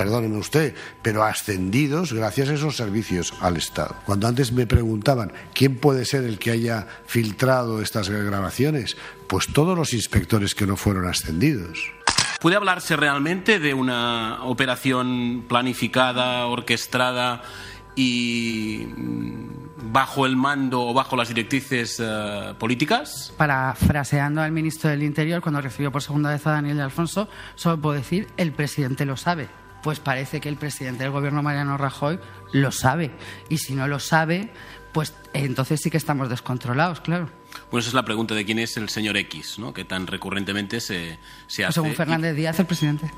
perdóneme 0.00 0.38
usted, 0.38 0.74
pero 1.02 1.24
ascendidos 1.24 2.14
gracias 2.14 2.48
a 2.48 2.54
esos 2.54 2.74
servicios 2.74 3.34
al 3.40 3.58
Estado. 3.58 3.96
Cuando 4.06 4.28
antes 4.28 4.50
me 4.50 4.66
preguntaban 4.66 5.30
quién 5.52 5.76
puede 5.76 6.06
ser 6.06 6.24
el 6.24 6.38
que 6.38 6.52
haya 6.52 6.86
filtrado 7.06 7.82
estas 7.82 8.08
grabaciones, 8.08 8.96
pues 9.28 9.48
todos 9.48 9.76
los 9.76 9.92
inspectores 9.92 10.54
que 10.54 10.66
no 10.66 10.76
fueron 10.76 11.06
ascendidos. 11.06 11.92
¿Puede 12.40 12.56
hablarse 12.56 12.96
realmente 12.96 13.58
de 13.58 13.74
una 13.74 14.44
operación 14.44 15.44
planificada, 15.46 16.46
orquestada 16.46 17.42
y 17.94 18.86
bajo 19.92 20.24
el 20.24 20.36
mando 20.36 20.80
o 20.80 20.94
bajo 20.94 21.16
las 21.16 21.28
directrices 21.28 22.00
uh, 22.00 22.54
políticas? 22.54 23.34
Parafraseando 23.36 24.40
al 24.40 24.52
ministro 24.52 24.88
del 24.88 25.02
Interior 25.02 25.42
cuando 25.42 25.60
recibió 25.60 25.92
por 25.92 26.02
segunda 26.02 26.30
vez 26.30 26.46
a 26.46 26.52
Daniel 26.52 26.78
de 26.78 26.84
Alfonso, 26.84 27.28
solo 27.56 27.78
puedo 27.78 27.96
decir 27.96 28.26
el 28.38 28.52
presidente 28.52 29.04
lo 29.04 29.18
sabe 29.18 29.48
pues 29.82 29.98
parece 29.98 30.40
que 30.40 30.48
el 30.48 30.56
presidente 30.56 31.04
del 31.04 31.12
gobierno, 31.12 31.42
Mariano 31.42 31.76
Rajoy, 31.76 32.18
lo 32.52 32.70
sabe. 32.70 33.10
Y 33.48 33.58
si 33.58 33.74
no 33.74 33.88
lo 33.88 33.98
sabe, 33.98 34.50
pues 34.92 35.14
entonces 35.32 35.80
sí 35.80 35.90
que 35.90 35.96
estamos 35.96 36.28
descontrolados, 36.28 37.00
claro. 37.00 37.30
Bueno, 37.70 37.80
esa 37.80 37.88
es 37.88 37.94
la 37.94 38.04
pregunta 38.04 38.34
de 38.34 38.44
quién 38.44 38.58
es 38.58 38.76
el 38.76 38.88
señor 38.88 39.16
X, 39.16 39.58
¿no? 39.58 39.72
que 39.72 39.84
tan 39.84 40.06
recurrentemente 40.06 40.80
se, 40.80 41.18
se 41.46 41.64
hace. 41.64 41.74
Según 41.74 41.94
Fernández 41.94 42.34
Díaz, 42.36 42.58
el 42.58 42.66
presidente. 42.66 43.10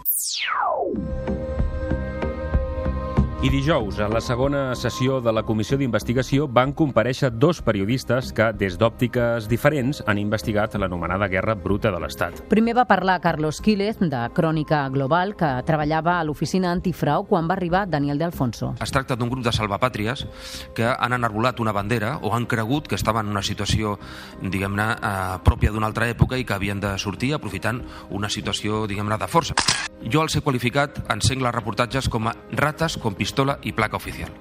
I 3.42 3.48
dijous, 3.50 3.96
a 3.98 4.06
la 4.06 4.20
segona 4.22 4.76
sessió 4.78 5.16
de 5.18 5.32
la 5.34 5.42
comissió 5.42 5.74
d'investigació, 5.74 6.44
van 6.46 6.70
compareixer 6.78 7.32
dos 7.42 7.58
periodistes 7.66 8.28
que, 8.30 8.52
des 8.54 8.76
d'òptiques 8.78 9.48
diferents, 9.50 9.98
han 10.06 10.20
investigat 10.22 10.76
l'anomenada 10.78 11.26
guerra 11.26 11.56
bruta 11.58 11.90
de 11.90 11.98
l'Estat. 11.98 12.38
Primer 12.52 12.76
va 12.78 12.84
parlar 12.86 13.16
Carlos 13.20 13.58
Quílez, 13.58 13.98
de 13.98 14.20
Crònica 14.36 14.84
Global, 14.94 15.34
que 15.34 15.50
treballava 15.66 16.20
a 16.20 16.22
l'oficina 16.22 16.70
antifrau 16.70 17.26
quan 17.26 17.50
va 17.50 17.56
arribar 17.58 17.88
Daniel 17.90 18.22
de 18.22 18.28
Alfonso. 18.30 18.76
Es 18.78 18.94
tracta 18.94 19.18
d'un 19.18 19.32
grup 19.32 19.42
de 19.42 19.50
salvapàtries 19.50 20.22
que 20.78 20.86
han 20.86 21.18
enarbolat 21.18 21.58
una 21.58 21.74
bandera 21.74 22.20
o 22.22 22.36
han 22.36 22.46
cregut 22.46 22.86
que 22.86 22.94
estaven 22.94 23.26
en 23.26 23.34
una 23.34 23.42
situació, 23.42 23.98
diguem-ne, 24.38 24.86
eh, 25.02 25.42
pròpia 25.42 25.74
d'una 25.74 25.90
altra 25.90 26.06
època 26.06 26.38
i 26.38 26.46
que 26.46 26.54
havien 26.54 26.78
de 26.78 26.94
sortir 26.94 27.34
aprofitant 27.34 27.82
una 28.08 28.30
situació, 28.30 28.86
diguem-ne, 28.86 29.18
de 29.18 29.26
força. 29.26 29.58
Jo 30.10 30.24
els 30.26 30.34
he 30.34 30.42
qualificat 30.42 30.98
en 31.12 31.20
sengles 31.22 31.54
reportatges 31.54 32.08
com 32.10 32.26
a 32.26 32.34
rates 32.58 32.96
com 32.98 33.14
pistola 33.14 33.58
i 33.62 33.72
placa 33.76 34.00
oficial. 34.00 34.32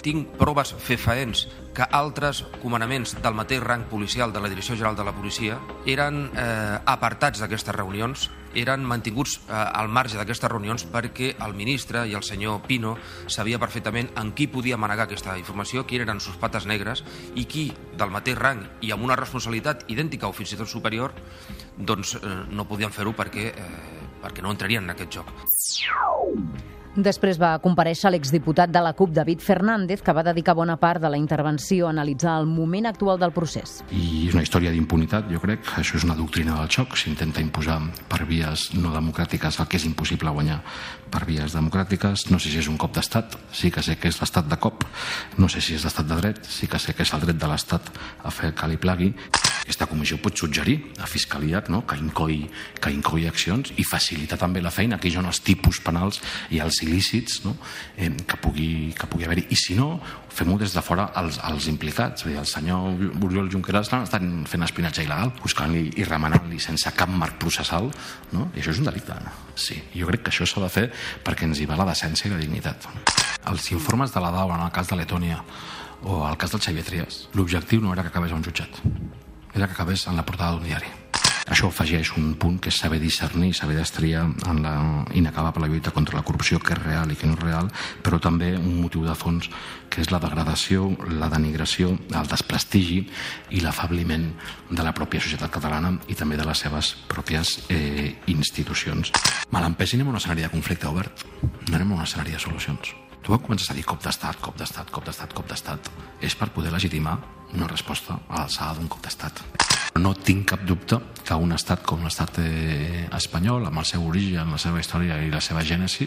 Tinc 0.00 0.30
proves 0.40 0.70
fefaents 0.80 1.42
que 1.76 1.84
altres 1.84 2.40
comandaments 2.62 3.12
del 3.20 3.36
mateix 3.36 3.60
rang 3.60 3.84
policial 3.90 4.32
de 4.32 4.40
la 4.40 4.48
Direcció 4.48 4.74
General 4.78 4.96
de 4.96 5.04
la 5.04 5.12
Policia 5.12 5.58
eren 5.84 6.22
eh, 6.32 6.78
apartats 6.88 7.42
d'aquestes 7.42 7.76
reunions, 7.76 8.30
eren 8.56 8.80
mantinguts 8.88 9.36
eh, 9.42 9.52
al 9.52 9.92
marge 9.92 10.16
d'aquestes 10.16 10.48
reunions 10.48 10.86
perquè 10.88 11.34
el 11.44 11.52
ministre 11.54 12.06
i 12.08 12.16
el 12.16 12.24
senyor 12.24 12.64
Pino 12.64 12.96
sabia 13.28 13.60
perfectament 13.60 14.08
en 14.16 14.32
qui 14.32 14.48
podia 14.48 14.80
manegar 14.80 15.04
aquesta 15.04 15.36
informació, 15.36 15.84
qui 15.84 16.00
eren 16.00 16.24
sus 16.24 16.40
pates 16.40 16.64
negres 16.64 17.04
i 17.36 17.44
qui, 17.44 17.68
del 17.92 18.10
mateix 18.10 18.40
rang 18.40 18.64
i 18.80 18.96
amb 18.96 19.04
una 19.04 19.20
responsabilitat 19.20 19.84
idèntica 19.92 20.32
o 20.32 20.32
fins 20.32 20.56
i 20.56 20.62
tot 20.64 20.72
superior, 20.72 21.12
doncs 21.76 22.16
eh, 22.16 22.36
no 22.48 22.64
podien 22.64 22.96
fer-ho 22.96 23.12
perquè, 23.12 23.50
eh, 23.52 23.99
perquè 24.22 24.44
no 24.44 24.52
entrarien 24.56 24.84
en 24.86 24.96
aquest 24.96 25.20
joc. 25.20 25.32
Després 26.98 27.38
va 27.38 27.52
compareixer 27.62 28.10
l'exdiputat 28.10 28.70
de 28.74 28.80
la 28.82 28.90
CUP, 28.98 29.12
David 29.14 29.44
Fernández, 29.46 30.00
que 30.02 30.10
va 30.10 30.24
dedicar 30.26 30.56
bona 30.58 30.74
part 30.76 30.98
de 30.98 31.06
la 31.06 31.18
intervenció 31.20 31.86
a 31.86 31.90
analitzar 31.94 32.34
el 32.40 32.48
moment 32.50 32.88
actual 32.90 33.20
del 33.20 33.30
procés. 33.30 33.76
I 33.94 34.26
és 34.26 34.34
una 34.34 34.42
història 34.42 34.72
d'impunitat, 34.74 35.28
jo 35.30 35.38
crec. 35.38 35.62
Això 35.78 36.00
és 36.00 36.06
una 36.08 36.16
doctrina 36.18 36.56
del 36.58 36.72
xoc. 36.74 36.96
S'intenta 36.98 37.44
imposar 37.44 37.78
per 38.10 38.24
vies 38.26 38.72
no 38.74 38.90
democràtiques 38.90 39.60
el 39.62 39.68
que 39.70 39.78
és 39.78 39.86
impossible 39.86 40.34
guanyar 40.34 40.58
per 41.14 41.22
vies 41.28 41.54
democràtiques. 41.54 42.26
No 42.34 42.42
sé 42.42 42.50
si 42.50 42.58
és 42.58 42.70
un 42.70 42.78
cop 42.80 42.96
d'estat, 42.96 43.38
sí 43.54 43.70
que 43.70 43.86
sé 43.86 43.94
que 43.94 44.10
és 44.10 44.18
l'estat 44.18 44.50
de 44.50 44.58
cop. 44.58 44.82
No 45.38 45.46
sé 45.46 45.62
si 45.62 45.78
és 45.78 45.86
l'estat 45.86 46.10
de 46.10 46.18
dret, 46.18 46.42
sí 46.42 46.66
que 46.66 46.82
sé 46.82 46.96
que 46.98 47.06
és 47.06 47.14
el 47.14 47.22
dret 47.22 47.38
de 47.38 47.52
l'estat 47.54 47.86
a 48.24 48.34
fer 48.34 48.50
el 48.50 48.58
que 48.58 48.66
li 48.66 48.82
plagui. 48.82 49.14
Aquesta 49.60 49.86
comissió 49.86 50.16
pot 50.18 50.34
suggerir 50.34 50.80
a 50.98 51.06
Fiscalia 51.06 51.60
no? 51.68 51.84
que, 51.86 51.94
incoi, 52.00 52.40
que 52.82 52.90
incoi 52.90 53.28
accions 53.28 53.70
i 53.78 53.84
facilitar 53.86 54.38
també 54.40 54.62
la 54.64 54.72
feina, 54.74 54.98
hi 54.98 55.12
ha 55.14 55.22
els 55.22 55.42
tipus 55.46 55.78
penals 55.84 56.18
i 56.50 56.58
els 56.58 56.79
il·lícits 56.86 57.40
no? 57.44 57.56
eh, 57.96 58.10
que 58.26 58.38
pugui, 58.40 58.92
que 58.98 59.08
pugui 59.10 59.26
haver-hi. 59.26 59.46
I 59.50 59.58
si 59.58 59.76
no, 59.78 60.00
fem-ho 60.30 60.58
des 60.60 60.74
de 60.74 60.82
fora 60.84 61.10
als, 61.16 61.40
als 61.44 61.66
implicats. 61.72 62.24
Vull 62.24 62.34
dir, 62.34 62.40
el 62.42 62.48
senyor 62.48 63.24
Oriol 63.26 63.50
Junqueras 63.52 63.90
estan 63.90 64.44
fent 64.50 64.66
espinatge 64.66 65.04
il·legal, 65.04 65.34
buscant-li 65.42 65.86
i 66.00 66.06
remenant-li 66.08 66.60
sense 66.62 66.92
cap 66.96 67.12
marc 67.12 67.38
processal, 67.42 67.90
no? 68.32 68.48
i 68.54 68.62
això 68.62 68.74
és 68.74 68.82
un 68.82 68.90
delicte. 68.90 69.18
Sí, 69.54 69.80
jo 69.96 70.08
crec 70.10 70.24
que 70.26 70.34
això 70.34 70.48
s'ha 70.48 70.64
de 70.64 70.72
fer 70.72 70.86
perquè 71.26 71.48
ens 71.48 71.60
hi 71.60 71.68
va 71.70 71.78
la 71.80 71.88
decència 71.90 72.30
i 72.30 72.34
la 72.34 72.40
dignitat. 72.40 72.88
Els 73.50 73.70
informes 73.74 74.12
de 74.14 74.22
la 74.22 74.32
DAO 74.34 74.54
en 74.54 74.64
el 74.66 74.72
cas 74.74 74.90
de 74.90 75.00
Letònia 75.00 75.42
o 76.04 76.22
el 76.28 76.38
cas 76.40 76.54
del 76.54 76.62
Xavier 76.64 76.84
Trias, 76.86 77.26
l'objectiu 77.36 77.82
no 77.84 77.92
era 77.92 78.02
que 78.02 78.12
acabés 78.12 78.32
a 78.32 78.40
un 78.40 78.44
jutjat, 78.44 78.80
era 79.52 79.66
que 79.66 79.76
acabés 79.76 80.06
en 80.08 80.16
la 80.16 80.24
portada 80.24 80.56
d'un 80.56 80.64
diari. 80.64 80.99
Això 81.50 81.66
afegeix 81.66 82.12
un 82.16 82.36
punt 82.38 82.60
que 82.62 82.70
és 82.70 82.78
saber 82.78 83.00
discernir, 83.02 83.50
saber 83.58 83.76
destriar 83.76 84.22
en 84.46 84.62
la 84.62 84.74
inacabable 85.18 85.66
lluita 85.68 85.90
contra 85.90 86.16
la 86.16 86.22
corrupció, 86.22 86.60
que 86.62 86.76
és 86.76 86.82
real 86.82 87.10
i 87.10 87.18
que 87.18 87.26
no 87.26 87.34
és 87.34 87.42
real, 87.42 87.70
però 88.06 88.20
també 88.22 88.52
un 88.54 88.78
motiu 88.80 89.02
de 89.06 89.16
fons 89.18 89.50
que 89.90 90.04
és 90.04 90.12
la 90.14 90.22
degradació, 90.22 90.86
la 91.10 91.28
denigració, 91.32 91.96
el 92.14 92.30
desprestigi 92.30 93.02
i 93.50 93.64
l'afabliment 93.64 94.30
de 94.70 94.86
la 94.86 94.94
pròpia 94.94 95.20
societat 95.20 95.50
catalana 95.50 95.96
i 96.06 96.14
també 96.14 96.38
de 96.38 96.46
les 96.46 96.62
seves 96.66 96.94
pròpies 97.10 97.58
eh, 97.68 98.14
institucions. 98.30 99.10
Malampès 99.50 99.98
anem 99.98 100.08
a 100.08 100.14
un 100.14 100.22
escenari 100.22 100.46
de 100.46 100.54
conflicte 100.54 100.86
obert, 100.86 101.26
no 101.42 101.74
anem 101.74 101.96
a 101.96 102.00
un 102.02 102.06
escenari 102.06 102.38
de 102.38 102.42
solucions. 102.46 102.94
Tu 103.22 103.38
comences 103.38 103.70
a 103.70 103.74
dir 103.74 103.84
cop 103.84 104.02
d'estat, 104.02 104.40
cop 104.40 104.56
d'estat, 104.58 104.90
cop 104.90 105.04
d'estat, 105.04 105.34
cop 105.34 105.48
d'estat, 105.48 105.90
és 106.20 106.34
per 106.34 106.50
poder 106.54 106.72
legitimar 106.72 107.18
una 107.54 107.66
resposta 107.66 108.20
a 108.28 108.42
l'alçada 108.42 108.78
d'un 108.78 108.88
cop 108.88 109.02
d'estat. 109.04 109.42
No 109.98 110.12
tinc 110.14 110.46
cap 110.52 110.60
dubte 110.62 111.00
que 111.26 111.34
un 111.34 111.50
estat 111.52 111.82
com 111.86 112.04
l'estat 112.06 112.38
eh, 112.42 113.08
espanyol, 113.16 113.66
amb 113.66 113.82
el 113.82 113.86
seu 113.88 114.04
origen, 114.06 114.52
la 114.54 114.58
seva 114.62 114.78
història 114.82 115.18
i 115.24 115.32
la 115.32 115.40
seva 115.42 115.64
gènesi, 115.66 116.06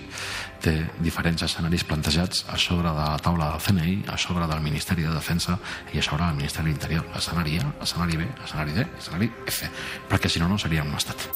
té 0.64 0.74
diferents 1.04 1.44
escenaris 1.44 1.84
plantejats 1.90 2.46
a 2.48 2.58
sobre 2.58 2.88
de 2.88 2.96
la 2.96 3.20
taula 3.20 3.52
del 3.52 3.66
CNI, 3.68 3.98
a 4.08 4.18
sobre 4.18 4.48
del 4.48 4.64
Ministeri 4.64 5.04
de 5.04 5.12
Defensa 5.12 5.60
i 5.94 6.00
a 6.00 6.06
sobre 6.06 6.24
del 6.24 6.40
Ministeri 6.40 6.72
de 6.72 6.78
l'Interior. 6.78 7.12
Escenari 7.20 7.60
A, 7.60 7.68
escenari 7.84 8.18
B, 8.24 8.32
escenari 8.48 8.80
D, 8.80 8.88
escenari 9.04 9.32
F, 9.52 9.72
perquè 10.10 10.32
si 10.32 10.40
no, 10.40 10.48
no 10.48 10.58
seria 10.58 10.88
un 10.88 10.96
estat. 10.96 11.28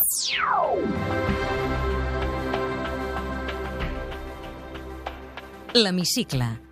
L'hemicicle. 5.77 6.66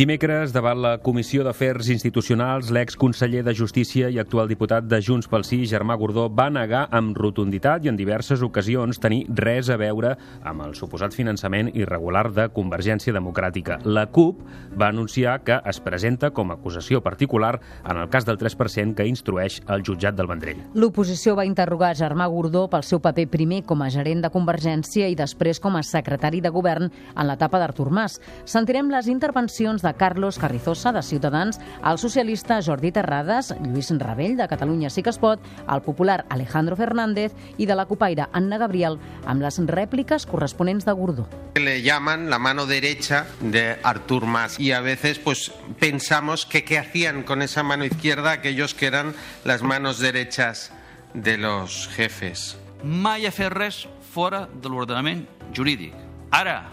Dimecres, 0.00 0.54
davant 0.56 0.78
la 0.80 0.94
Comissió 1.04 1.42
d'Afers 1.44 1.90
Institucionals, 1.92 2.70
l'exconseller 2.72 3.42
de 3.44 3.52
Justícia 3.52 4.08
i 4.08 4.16
actual 4.16 4.46
diputat 4.48 4.86
de 4.88 4.96
Junts 5.04 5.26
pel 5.28 5.42
Sí, 5.44 5.58
Germà 5.68 5.92
Gordó, 6.00 6.22
va 6.32 6.46
negar 6.48 6.86
amb 6.96 7.18
rotunditat 7.20 7.84
i 7.84 7.90
en 7.92 7.98
diverses 7.98 8.40
ocasions 8.40 8.96
tenir 8.96 9.26
res 9.36 9.68
a 9.68 9.76
veure 9.76 10.14
amb 10.40 10.64
el 10.64 10.72
suposat 10.78 11.12
finançament 11.12 11.68
irregular 11.74 12.30
de 12.32 12.46
Convergència 12.48 13.12
Democràtica. 13.12 13.76
La 13.84 14.06
CUP 14.08 14.40
va 14.80 14.88
anunciar 14.88 15.34
que 15.44 15.58
es 15.68 15.82
presenta 15.84 16.30
com 16.32 16.48
a 16.48 16.56
acusació 16.56 17.02
particular 17.04 17.58
en 17.84 18.00
el 18.00 18.08
cas 18.08 18.24
del 18.24 18.40
3% 18.40 18.96
que 18.96 19.04
instrueix 19.04 19.60
el 19.68 19.84
jutjat 19.84 20.16
del 20.16 20.32
Vendrell. 20.32 20.64
L'oposició 20.72 21.36
va 21.36 21.44
interrogar 21.44 21.92
Germà 22.00 22.30
Gordó 22.32 22.70
pel 22.72 22.88
seu 22.88 23.04
paper 23.04 23.28
primer 23.28 23.60
com 23.68 23.84
a 23.84 23.90
gerent 23.92 24.24
de 24.24 24.32
Convergència 24.32 25.12
i 25.12 25.20
després 25.20 25.60
com 25.60 25.76
a 25.76 25.84
secretari 25.84 26.40
de 26.40 26.56
govern 26.56 26.88
en 26.88 27.28
l'etapa 27.28 27.60
d'Artur 27.60 27.90
Mas. 27.92 28.16
Sentirem 28.48 28.88
les 28.96 29.12
intervencions 29.12 29.84
de 29.84 29.89
de 29.90 29.96
Carlos 29.96 30.38
Carrizosa, 30.38 30.92
de 30.92 31.02
Ciutadans, 31.02 31.58
el 31.84 31.98
socialista 31.98 32.60
Jordi 32.62 32.92
Terrades, 32.92 33.54
Lluís 33.60 33.90
Rebell, 33.90 34.36
de 34.36 34.46
Catalunya 34.46 34.88
Sí 34.88 35.02
que 35.02 35.10
es 35.10 35.18
pot, 35.18 35.40
el 35.66 35.82
popular 35.82 36.26
Alejandro 36.30 36.76
Fernández 36.76 37.34
i 37.58 37.66
de 37.66 37.74
la 37.74 37.86
copaire 37.90 38.28
Anna 38.32 38.58
Gabriel, 38.58 39.00
amb 39.26 39.42
les 39.42 39.58
rèpliques 39.66 40.26
corresponents 40.30 40.86
de 40.86 40.92
Gordó. 40.94 41.26
Le 41.58 41.82
llaman 41.82 42.30
la 42.30 42.38
mano 42.38 42.66
derecha 42.66 43.26
de 43.40 43.78
Artur 43.82 44.26
Mas 44.26 44.60
y 44.60 44.70
a 44.72 44.80
veces 44.80 45.18
pues 45.18 45.50
pensamos 45.80 46.46
que 46.46 46.62
qué 46.62 46.78
hacían 46.78 47.24
con 47.24 47.42
esa 47.42 47.64
mano 47.64 47.84
izquierda 47.84 48.30
aquellos 48.30 48.74
que 48.74 48.86
eran 48.86 49.14
las 49.44 49.62
manos 49.62 49.98
derechas 49.98 50.72
de 51.14 51.36
los 51.36 51.88
jefes. 51.88 52.56
Mai 52.84 53.26
ha 53.26 53.32
fet 53.34 53.50
res 53.52 53.82
fora 54.14 54.46
de 54.46 54.70
l'ordenament 54.70 55.26
jurídic. 55.52 55.92
Ara, 56.30 56.70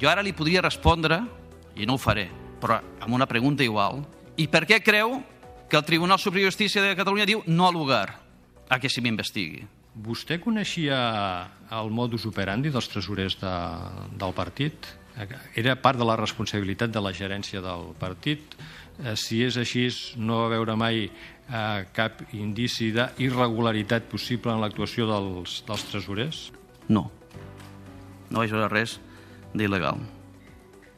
jo 0.00 0.08
ara 0.08 0.22
li 0.22 0.32
podria 0.32 0.62
respondre, 0.62 1.18
i 1.76 1.84
no 1.84 1.96
ho 1.96 2.00
faré, 2.00 2.30
però 2.62 2.78
amb 3.02 3.14
una 3.14 3.26
pregunta 3.26 3.66
igual. 3.66 4.04
I 4.38 4.46
per 4.48 4.64
què 4.70 4.78
creu 4.84 5.18
que 5.68 5.76
el 5.76 5.84
Tribunal 5.84 6.20
Superior 6.22 6.48
de 6.48 6.54
Justícia 6.54 6.82
de 6.84 6.96
Catalunya 6.96 7.26
diu 7.26 7.42
no 7.46 7.66
al 7.66 7.74
lugar 7.74 8.06
a 8.70 8.78
que 8.78 8.90
se 8.92 9.02
m'investigui? 9.02 9.66
Vostè 9.92 10.38
coneixia 10.40 10.98
el 11.74 11.90
modus 11.92 12.24
operandi 12.28 12.70
dels 12.72 12.88
tresorers 12.88 13.36
de, 13.42 13.52
del 14.16 14.32
partit? 14.36 14.88
Era 15.58 15.74
part 15.76 16.00
de 16.00 16.06
la 16.08 16.16
responsabilitat 16.16 16.94
de 16.94 17.02
la 17.04 17.12
gerència 17.12 17.60
del 17.60 17.90
partit? 18.00 18.56
Eh, 19.02 19.16
si 19.16 19.42
és 19.44 19.58
així, 19.60 19.88
no 20.16 20.40
va 20.40 20.54
veure 20.54 20.76
mai 20.80 21.04
eh, 21.04 21.84
cap 21.92 22.22
indici 22.32 22.88
d'irregularitat 22.96 24.08
possible 24.08 24.54
en 24.54 24.62
l'actuació 24.64 25.08
dels, 25.10 25.60
dels 25.68 25.86
tresorers? 25.90 26.42
No. 26.88 27.10
No 28.30 28.40
vaig 28.40 28.52
veure 28.52 28.72
res 28.72 28.96
d'il·legal. 29.52 30.00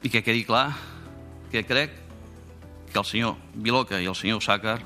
I 0.05 0.13
que 0.13 0.23
quedi 0.23 0.45
clar 0.47 0.69
que 1.55 1.63
crec 1.63 1.91
que 2.91 2.99
el 2.99 3.07
senyor 3.07 3.39
Viloca 3.55 4.01
i 4.03 4.09
el 4.11 4.19
senyor 4.19 4.43
Sàcar 4.43 4.81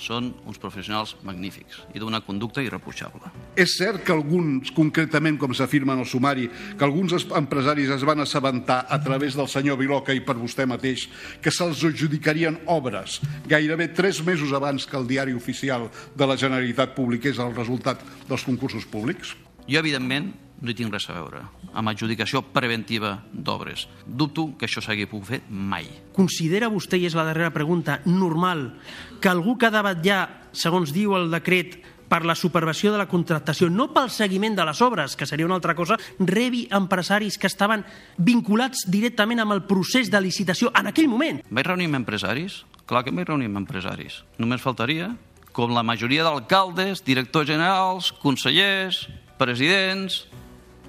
són 0.00 0.30
uns 0.48 0.56
professionals 0.56 1.12
magnífics 1.28 1.82
i 1.92 2.00
d'una 2.00 2.22
conducta 2.24 2.62
irreprotxable. 2.64 3.28
És 3.60 3.74
cert 3.76 4.00
que 4.06 4.14
alguns, 4.14 4.72
concretament, 4.72 5.36
com 5.36 5.52
s'afirma 5.52 5.92
en 5.92 6.00
el 6.00 6.08
sumari, 6.08 6.48
que 6.48 6.86
alguns 6.86 7.12
empresaris 7.36 7.92
es 7.92 8.06
van 8.08 8.24
assabentar 8.24 8.78
a 8.88 8.96
través 9.04 9.36
del 9.36 9.50
senyor 9.52 9.76
Viloca 9.76 10.16
i 10.16 10.24
per 10.24 10.38
vostè 10.40 10.64
mateix 10.64 11.04
que 11.44 11.52
se'ls 11.52 11.84
adjudicarien 11.90 12.62
obres 12.72 13.20
gairebé 13.50 13.90
tres 13.92 14.22
mesos 14.24 14.56
abans 14.56 14.88
que 14.88 14.96
el 14.96 15.08
diari 15.10 15.36
oficial 15.36 15.90
de 16.16 16.30
la 16.32 16.40
Generalitat 16.40 16.96
publiqués 16.96 17.44
el 17.44 17.52
resultat 17.52 18.00
dels 18.24 18.48
concursos 18.48 18.88
públics? 18.88 19.36
Jo, 19.68 19.84
evidentment, 19.84 20.32
no 20.60 20.70
hi 20.70 20.76
tinc 20.76 20.92
res 20.92 21.08
a 21.08 21.16
veure 21.16 21.44
amb 21.70 21.92
adjudicació 21.92 22.42
preventiva 22.52 23.16
d'obres. 23.32 23.86
Dubto 24.06 24.50
que 24.58 24.66
això 24.66 24.82
s'hagi 24.82 25.06
pogut 25.10 25.28
fer 25.28 25.40
mai. 25.48 25.86
Considera 26.16 26.70
vostè, 26.72 26.98
i 26.98 27.06
és 27.08 27.16
la 27.16 27.24
darrera 27.28 27.52
pregunta, 27.54 28.00
normal 28.06 28.72
que 29.20 29.30
algú 29.30 29.56
que 29.56 29.68
ha 29.68 29.74
de 29.74 29.84
vetllar, 29.86 30.20
segons 30.52 30.92
diu 30.92 31.14
el 31.16 31.30
decret, 31.30 31.78
per 32.10 32.24
la 32.26 32.34
supervisió 32.34 32.90
de 32.90 32.98
la 32.98 33.06
contractació, 33.06 33.68
no 33.70 33.92
pel 33.94 34.10
seguiment 34.10 34.56
de 34.58 34.64
les 34.66 34.80
obres, 34.82 35.14
que 35.14 35.28
seria 35.30 35.46
una 35.46 35.54
altra 35.60 35.76
cosa, 35.78 35.94
rebi 36.18 36.64
empresaris 36.74 37.38
que 37.38 37.46
estaven 37.46 37.84
vinculats 38.18 38.82
directament 38.90 39.44
amb 39.44 39.54
el 39.54 39.62
procés 39.62 40.10
de 40.10 40.18
licitació 40.20 40.72
en 40.74 40.90
aquell 40.90 41.06
moment. 41.08 41.38
Vaig 41.46 41.70
reunir 41.70 41.86
amb 41.86 42.00
empresaris? 42.02 42.64
Clar 42.90 43.04
que 43.06 43.14
em 43.14 43.22
vaig 43.22 43.30
reunir 43.30 43.46
amb 43.46 43.62
empresaris. 43.62 44.24
Només 44.42 44.64
faltaria, 44.64 45.12
com 45.54 45.70
la 45.70 45.86
majoria 45.86 46.26
d'alcaldes, 46.26 47.04
directors 47.06 47.46
generals, 47.46 48.10
consellers, 48.18 49.04
presidents, 49.38 50.24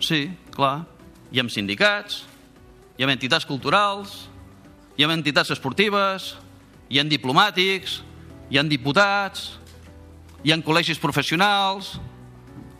Sí, 0.02 0.26
clar. 0.56 0.86
Hi 1.32 1.40
ha 1.40 1.48
sindicats, 1.50 2.24
hi 2.98 3.06
ha 3.06 3.12
entitats 3.12 3.48
culturals, 3.48 4.28
hi 4.98 5.06
ha 5.06 5.12
entitats 5.14 5.54
esportives, 5.54 6.36
hi 6.92 7.00
ha 7.00 7.06
diplomàtics, 7.08 8.02
hi 8.52 8.60
ha 8.60 8.64
diputats, 8.68 9.52
hi 10.44 10.52
ha 10.54 10.62
col·legis 10.66 11.00
professionals... 11.02 11.98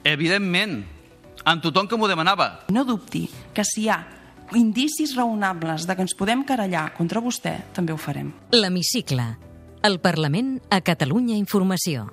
Evidentment, 0.02 0.80
amb 1.46 1.62
tothom 1.62 1.86
que 1.86 1.94
m'ho 1.94 2.08
demanava. 2.10 2.48
No 2.74 2.82
dubti 2.82 3.28
que 3.54 3.62
si 3.62 3.84
hi 3.84 3.92
ha 3.94 4.00
indicis 4.58 5.14
raonables 5.14 5.86
de 5.86 5.94
que 5.94 6.02
ens 6.02 6.16
podem 6.18 6.42
carallar 6.42 6.88
contra 6.98 7.22
vostè, 7.22 7.60
també 7.78 7.94
ho 7.94 8.00
farem. 8.02 8.34
L'hemicicle. 8.58 9.28
El 9.86 10.00
Parlament 10.02 10.56
a 10.70 10.82
Catalunya 10.82 11.38
Informació. 11.38 12.10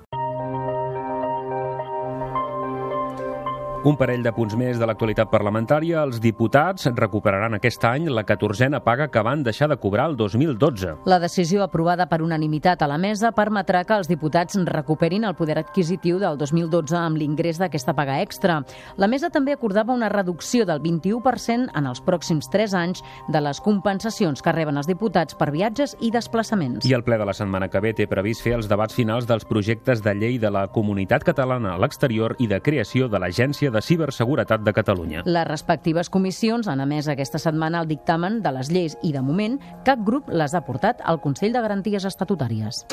Un 3.79 3.95
parell 3.95 4.19
de 4.19 4.31
punts 4.35 4.57
més 4.59 4.75
de 4.75 4.83
l'actualitat 4.83 5.29
parlamentària. 5.31 6.01
Els 6.03 6.17
diputats 6.19 6.89
recuperaran 6.97 7.53
aquest 7.55 7.85
any 7.87 8.09
la 8.11 8.25
catorzena 8.27 8.81
paga 8.83 9.05
que 9.07 9.21
van 9.23 9.39
deixar 9.39 9.69
de 9.71 9.77
cobrar 9.79 10.09
el 10.09 10.17
2012. 10.19 10.97
La 11.07 11.19
decisió 11.23 11.63
aprovada 11.63 12.09
per 12.11 12.19
unanimitat 12.19 12.83
a 12.83 12.89
la 12.91 12.97
mesa 12.99 13.31
permetrà 13.31 13.85
que 13.87 13.95
els 13.95 14.09
diputats 14.11 14.59
recuperin 14.67 15.23
el 15.23 15.37
poder 15.39 15.55
adquisitiu 15.61 16.19
del 16.19 16.35
2012 16.41 16.97
amb 16.99 17.21
l'ingrés 17.21 17.61
d'aquesta 17.61 17.95
paga 17.95 18.17
extra. 18.19 18.57
La 18.97 19.07
mesa 19.07 19.29
també 19.31 19.55
acordava 19.55 19.95
una 19.95 20.11
reducció 20.11 20.67
del 20.67 20.83
21% 20.83 21.71
en 21.71 21.87
els 21.87 22.03
pròxims 22.03 22.51
3 22.51 22.75
anys 22.81 23.03
de 23.31 23.39
les 23.39 23.63
compensacions 23.63 24.43
que 24.43 24.55
reben 24.59 24.75
els 24.75 24.91
diputats 24.91 25.39
per 25.39 25.53
viatges 25.55 25.95
i 26.01 26.11
desplaçaments. 26.11 26.83
I 26.83 26.97
el 26.99 27.07
ple 27.07 27.15
de 27.15 27.29
la 27.31 27.37
setmana 27.37 27.71
que 27.71 27.79
ve 27.79 27.95
té 27.95 28.11
previst 28.11 28.43
fer 28.43 28.57
els 28.59 28.67
debats 28.67 28.99
finals 28.99 29.23
dels 29.23 29.47
projectes 29.47 30.03
de 30.03 30.17
llei 30.19 30.35
de 30.37 30.51
la 30.51 30.67
comunitat 30.67 31.23
catalana 31.23 31.77
a 31.77 31.79
l'exterior 31.79 32.35
i 32.43 32.51
de 32.51 32.59
creació 32.59 33.07
de 33.07 33.23
l'Agència 33.23 33.68
de 33.71 33.81
Ciberseguretat 33.81 34.63
de 34.65 34.73
Catalunya. 34.73 35.23
Les 35.25 35.47
respectives 35.47 36.09
comissions 36.09 36.67
han 36.67 36.81
emès 36.83 37.07
aquesta 37.07 37.39
setmana 37.41 37.81
el 37.83 37.89
dictamen 37.89 38.41
de 38.43 38.53
les 38.55 38.71
lleis 38.71 38.97
i, 39.01 39.13
de 39.15 39.21
moment, 39.21 39.59
cap 39.85 40.01
grup 40.05 40.29
les 40.31 40.53
ha 40.53 40.63
portat 40.65 41.03
al 41.05 41.21
Consell 41.21 41.55
de 41.55 41.63
Garanties 41.63 42.05
Estatutàries. 42.09 42.85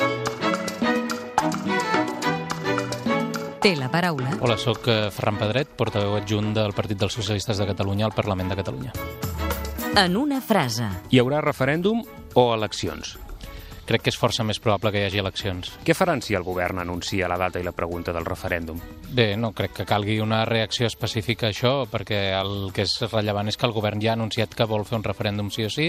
Té 3.61 3.75
la 3.75 3.89
paraula. 3.91 4.37
Hola, 4.39 4.55
sóc 4.61 4.85
eh, 4.87 5.09
Ferran 5.11 5.39
Pedret, 5.41 5.73
portaveu 5.75 6.15
adjunt 6.15 6.53
del 6.55 6.75
Partit 6.77 6.99
dels 7.01 7.17
Socialistes 7.17 7.59
de 7.59 7.67
Catalunya 7.67 8.07
al 8.07 8.15
Parlament 8.15 8.53
de 8.53 8.59
Catalunya. 8.61 8.93
En 9.97 10.15
una 10.15 10.39
frase. 10.45 10.87
Hi 11.09 11.19
haurà 11.19 11.41
referèndum 11.41 12.03
o 12.37 12.51
eleccions? 12.53 13.17
Crec 13.87 14.03
que 14.03 14.11
és 14.11 14.19
força 14.19 14.43
més 14.43 14.59
probable 14.63 14.91
que 14.91 15.01
hi 15.01 15.07
hagi 15.07 15.21
eleccions. 15.21 15.71
Què 15.87 15.95
faran 15.95 16.21
si 16.23 16.35
el 16.37 16.45
govern 16.45 16.81
anuncia 16.83 17.29
la 17.31 17.39
data 17.39 17.61
i 17.61 17.65
la 17.65 17.73
pregunta 17.75 18.13
del 18.15 18.27
referèndum? 18.27 18.81
Bé, 19.07 19.29
no 19.39 19.53
crec 19.55 19.77
que 19.79 19.87
calgui 19.87 20.19
una 20.19 20.43
reacció 20.45 20.89
específica 20.89 21.47
a 21.47 21.53
això, 21.53 21.73
perquè 21.89 22.19
el 22.35 22.73
que 22.75 22.83
és 22.83 22.97
rellevant 23.07 23.47
és 23.47 23.57
que 23.57 23.67
el 23.67 23.75
govern 23.75 24.03
ja 24.03 24.11
ha 24.13 24.17
anunciat 24.19 24.55
que 24.57 24.67
vol 24.67 24.83
fer 24.87 24.99
un 24.99 25.05
referèndum 25.07 25.51
sí 25.53 25.63
o 25.63 25.71
sí, 25.71 25.87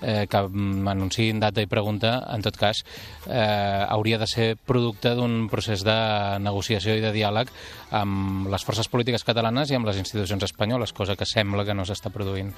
eh, 0.00 0.26
que 0.30 0.42
anunciïn 0.42 1.42
data 1.42 1.64
i 1.64 1.70
pregunta, 1.70 2.14
en 2.30 2.46
tot 2.46 2.56
cas, 2.60 2.84
eh, 3.26 3.86
hauria 3.88 4.20
de 4.22 4.30
ser 4.30 4.48
producte 4.56 5.16
d'un 5.18 5.48
procés 5.50 5.82
de 5.86 5.98
negociació 6.40 6.94
i 6.96 7.02
de 7.02 7.12
diàleg 7.14 7.50
amb 7.90 8.48
les 8.52 8.64
forces 8.64 8.88
polítiques 8.88 9.26
catalanes 9.26 9.70
i 9.70 9.78
amb 9.78 9.90
les 9.90 9.98
institucions 9.98 10.46
espanyoles, 10.46 10.94
cosa 10.94 11.18
que 11.18 11.28
sembla 11.28 11.66
que 11.66 11.74
no 11.74 11.86
s'està 11.88 12.14
produint. 12.14 12.54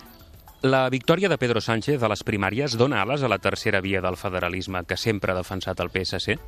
La 0.65 0.89
victòria 0.89 1.29
de 1.29 1.37
Pedro 1.37 1.61
Sánchez 1.61 2.01
a 2.01 2.09
les 2.09 2.23
primàries 2.25 2.73
dona 2.81 3.03
ales 3.05 3.21
a 3.21 3.29
la 3.29 3.37
tercera 3.37 3.83
via 3.85 4.01
del 4.01 4.17
federalisme 4.17 4.81
que 4.89 4.97
sempre 4.97 5.35
ha 5.35 5.37
defensat 5.37 5.83
el 5.85 5.91
PSC? 5.93 6.39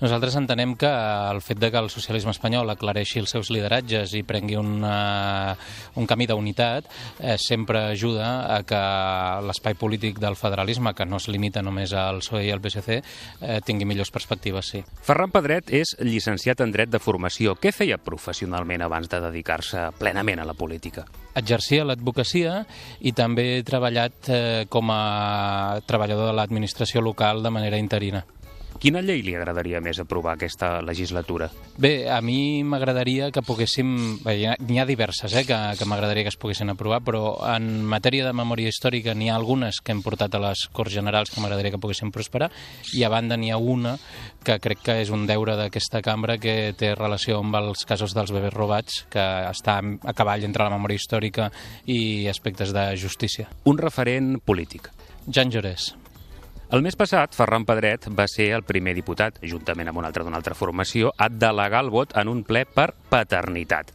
Nosaltres 0.00 0.36
entenem 0.40 0.72
que 0.80 0.88
el 0.88 1.42
fet 1.44 1.58
de 1.60 1.68
que 1.70 1.80
el 1.80 1.90
socialisme 1.92 2.32
espanyol 2.32 2.72
aclareixi 2.72 3.20
els 3.20 3.34
seus 3.34 3.50
lideratges 3.52 4.14
i 4.16 4.22
prengui 4.24 4.56
un, 4.56 4.78
uh, 4.80 5.52
un 6.00 6.08
camí 6.08 6.24
d'unitat 6.30 6.88
eh, 7.18 7.36
sempre 7.36 7.82
ajuda 7.92 8.30
a 8.56 8.62
que 8.64 8.80
l'espai 9.44 9.76
polític 9.76 10.16
del 10.22 10.38
federalisme, 10.40 10.94
que 10.96 11.04
no 11.04 11.20
es 11.20 11.28
limita 11.28 11.60
només 11.60 11.92
al 11.92 12.22
PSOE 12.24 12.46
i 12.48 12.52
al 12.54 12.64
PSC, 12.64 13.00
eh, 13.40 13.60
tingui 13.66 13.84
millors 13.84 14.12
perspectives, 14.14 14.72
sí. 14.72 14.82
Ferran 15.04 15.32
Pedret 15.34 15.68
és 15.68 15.92
llicenciat 16.00 16.64
en 16.64 16.72
dret 16.72 16.88
de 16.88 17.02
formació. 17.02 17.58
Què 17.60 17.72
feia 17.76 18.00
professionalment 18.00 18.86
abans 18.86 19.10
de 19.12 19.20
dedicar-se 19.20 19.90
plenament 20.00 20.40
a 20.40 20.48
la 20.48 20.56
política? 20.56 21.04
exercia 21.40 21.84
l'advocacia 21.86 22.64
i 23.06 23.12
també 23.16 23.44
he 23.56 23.62
treballat 23.66 24.28
eh, 24.28 24.66
com 24.68 24.90
a 24.92 25.80
treballador 25.86 26.30
de 26.30 26.36
l'administració 26.36 27.02
local 27.04 27.42
de 27.44 27.54
manera 27.54 27.78
interina. 27.78 28.24
Quina 28.80 29.02
llei 29.04 29.20
li 29.20 29.34
agradaria 29.36 29.80
més 29.84 29.98
aprovar 30.00 30.36
aquesta 30.36 30.78
legislatura? 30.80 31.50
Bé, 31.80 32.08
a 32.08 32.20
mi 32.24 32.62
m'agradaria 32.64 33.30
que 33.34 33.42
poguéssim... 33.44 33.90
N'hi 34.24 34.78
ha 34.80 34.86
diverses 34.88 35.34
eh, 35.36 35.44
que, 35.48 35.58
que 35.76 35.88
m'agradaria 35.88 36.24
que 36.24 36.32
es 36.32 36.38
poguessin 36.40 36.72
aprovar, 36.72 37.02
però 37.04 37.34
en 37.50 37.82
matèria 37.84 38.24
de 38.24 38.32
memòria 38.36 38.72
històrica 38.72 39.12
n'hi 39.12 39.28
ha 39.28 39.36
algunes 39.36 39.82
que 39.84 39.92
hem 39.92 40.00
portat 40.04 40.36
a 40.36 40.42
les 40.46 40.64
Corts 40.72 40.94
Generals 40.96 41.32
que 41.32 41.44
m'agradaria 41.44 41.74
que 41.74 41.82
poguessin 41.82 42.12
prosperar, 42.14 42.48
i 42.96 43.04
a 43.04 43.12
banda 43.12 43.36
n'hi 43.36 43.52
ha 43.52 43.60
una 43.60 43.98
que 44.44 44.56
crec 44.64 44.84
que 44.86 44.98
és 45.04 45.12
un 45.12 45.26
deure 45.28 45.58
d'aquesta 45.60 46.00
cambra 46.00 46.38
que 46.40 46.72
té 46.72 46.94
relació 46.96 47.42
amb 47.44 47.60
els 47.60 47.84
casos 47.84 48.16
dels 48.16 48.32
bebès 48.32 48.56
robats, 48.56 49.04
que 49.12 49.26
està 49.50 49.80
a 49.80 50.16
cavall 50.16 50.48
entre 50.48 50.64
la 50.64 50.72
memòria 50.72 51.00
històrica 51.00 51.50
i 51.84 52.28
aspectes 52.32 52.72
de 52.72 52.90
justícia. 52.96 53.50
Un 53.68 53.80
referent 53.82 54.38
polític. 54.40 54.88
Jan 55.28 55.52
Llorés. 55.52 55.92
El 56.70 56.84
mes 56.86 56.94
passat, 56.94 57.32
Ferran 57.34 57.64
Pedret 57.66 58.04
va 58.14 58.28
ser 58.30 58.44
el 58.54 58.62
primer 58.62 58.92
diputat, 58.94 59.40
juntament 59.42 59.88
amb 59.90 59.98
un 59.98 60.04
altre 60.06 60.22
d'una 60.22 60.38
altra 60.38 60.54
formació, 60.54 61.10
a 61.18 61.26
delegar 61.26 61.80
el 61.82 61.90
vot 61.90 62.14
en 62.20 62.30
un 62.30 62.44
ple 62.46 62.62
per 62.62 62.92
paternitat. 63.10 63.90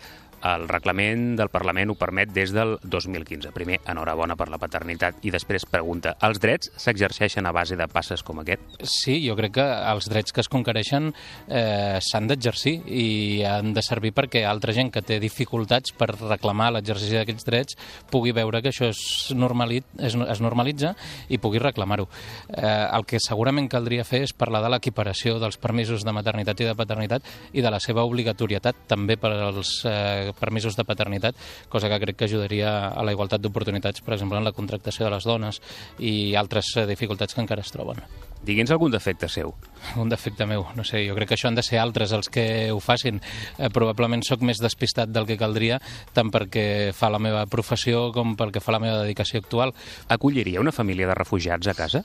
El 0.45 0.67
reglament 0.69 1.34
del 1.39 1.49
Parlament 1.49 1.89
ho 1.89 1.95
permet 1.97 2.29
des 2.34 2.51
del 2.53 2.75
2015. 2.84 3.49
Primer, 3.55 3.79
enhorabona 3.89 4.36
per 4.38 4.45
la 4.53 4.60
paternitat 4.62 5.23
i 5.25 5.31
després 5.34 5.65
pregunta, 5.65 6.13
els 6.27 6.38
drets 6.41 6.69
s'exerceixen 6.81 7.47
a 7.49 7.53
base 7.55 7.77
de 7.79 7.88
passes 7.89 8.21
com 8.25 8.43
aquest? 8.43 8.62
Sí, 8.86 9.17
jo 9.25 9.34
crec 9.39 9.55
que 9.58 9.65
els 9.65 10.10
drets 10.12 10.36
que 10.36 10.43
es 10.43 10.49
conquereixen 10.51 11.10
eh, 11.47 11.97
s'han 12.03 12.29
d'exercir 12.29 12.75
i 12.86 13.08
han 13.47 13.73
de 13.73 13.81
servir 13.86 14.13
perquè 14.13 14.43
altra 14.45 14.75
gent 14.75 14.91
que 14.93 15.01
té 15.05 15.17
dificultats 15.23 15.95
per 15.97 16.12
reclamar 16.13 16.71
l'exercici 16.75 17.17
d'aquests 17.17 17.49
drets 17.49 17.79
pugui 18.13 18.36
veure 18.36 18.62
que 18.62 18.69
això 18.69 18.91
es, 18.93 19.01
normalit, 19.34 19.88
es, 19.97 20.13
es 20.13 20.43
normalitza 20.45 20.93
i 21.29 21.41
pugui 21.41 21.63
reclamar-ho. 21.63 22.05
Eh, 22.53 22.69
el 22.69 23.08
que 23.10 23.23
segurament 23.23 23.71
caldria 23.71 24.05
fer 24.05 24.21
és 24.27 24.36
parlar 24.38 24.62
de 24.62 24.69
l'equiparació 24.75 25.39
dels 25.41 25.58
permisos 25.58 26.05
de 26.05 26.13
maternitat 26.13 26.62
i 26.62 26.69
de 26.69 26.77
paternitat 26.77 27.34
i 27.53 27.65
de 27.65 27.73
la 27.73 27.81
seva 27.81 28.05
obligatorietat 28.05 28.86
també 28.91 29.17
per 29.17 29.34
als 29.34 29.79
eh, 29.89 30.34
permisos 30.39 30.77
de 30.77 30.85
paternitat, 30.87 31.35
cosa 31.69 31.89
que 31.89 31.99
crec 32.03 32.19
que 32.19 32.29
ajudaria 32.29 32.89
a 32.89 33.03
la 33.03 33.15
igualtat 33.15 33.41
d'oportunitats, 33.41 34.01
per 34.05 34.15
exemple, 34.15 34.39
en 34.39 34.47
la 34.47 34.55
contractació 34.55 35.07
de 35.07 35.15
les 35.15 35.27
dones 35.27 35.61
i 35.99 36.35
altres 36.35 36.75
eh, 36.77 36.87
dificultats 36.89 37.33
que 37.35 37.43
encara 37.43 37.65
es 37.65 37.73
troben. 37.73 38.03
Digui'ns 38.45 38.69
algun 38.69 38.93
defecte 38.93 39.25
seu. 39.31 39.55
Un 39.97 40.09
defecte 40.09 40.45
meu, 40.45 40.67
no 40.77 40.83
sé, 40.85 41.01
jo 41.07 41.15
crec 41.17 41.31
que 41.31 41.35
això 41.37 41.49
han 41.49 41.57
de 41.57 41.63
ser 41.65 41.79
altres 41.81 42.11
els 42.13 42.29
que 42.29 42.69
ho 42.73 42.77
facin. 42.83 43.17
Eh, 43.57 43.69
probablement 43.73 44.21
sóc 44.25 44.43
més 44.45 44.61
despistat 44.61 45.09
del 45.09 45.25
que 45.25 45.37
caldria, 45.39 45.79
tant 46.13 46.29
perquè 46.33 46.91
fa 46.93 47.09
la 47.13 47.21
meva 47.21 47.45
professió 47.49 48.11
com 48.13 48.35
perquè 48.37 48.61
fa 48.61 48.75
la 48.75 48.81
meva 48.83 48.99
dedicació 49.01 49.41
actual. 49.41 49.73
Acolliria 50.13 50.61
una 50.61 50.73
família 50.75 51.09
de 51.09 51.17
refugiats 51.17 51.71
a 51.71 51.75
casa? 51.77 52.03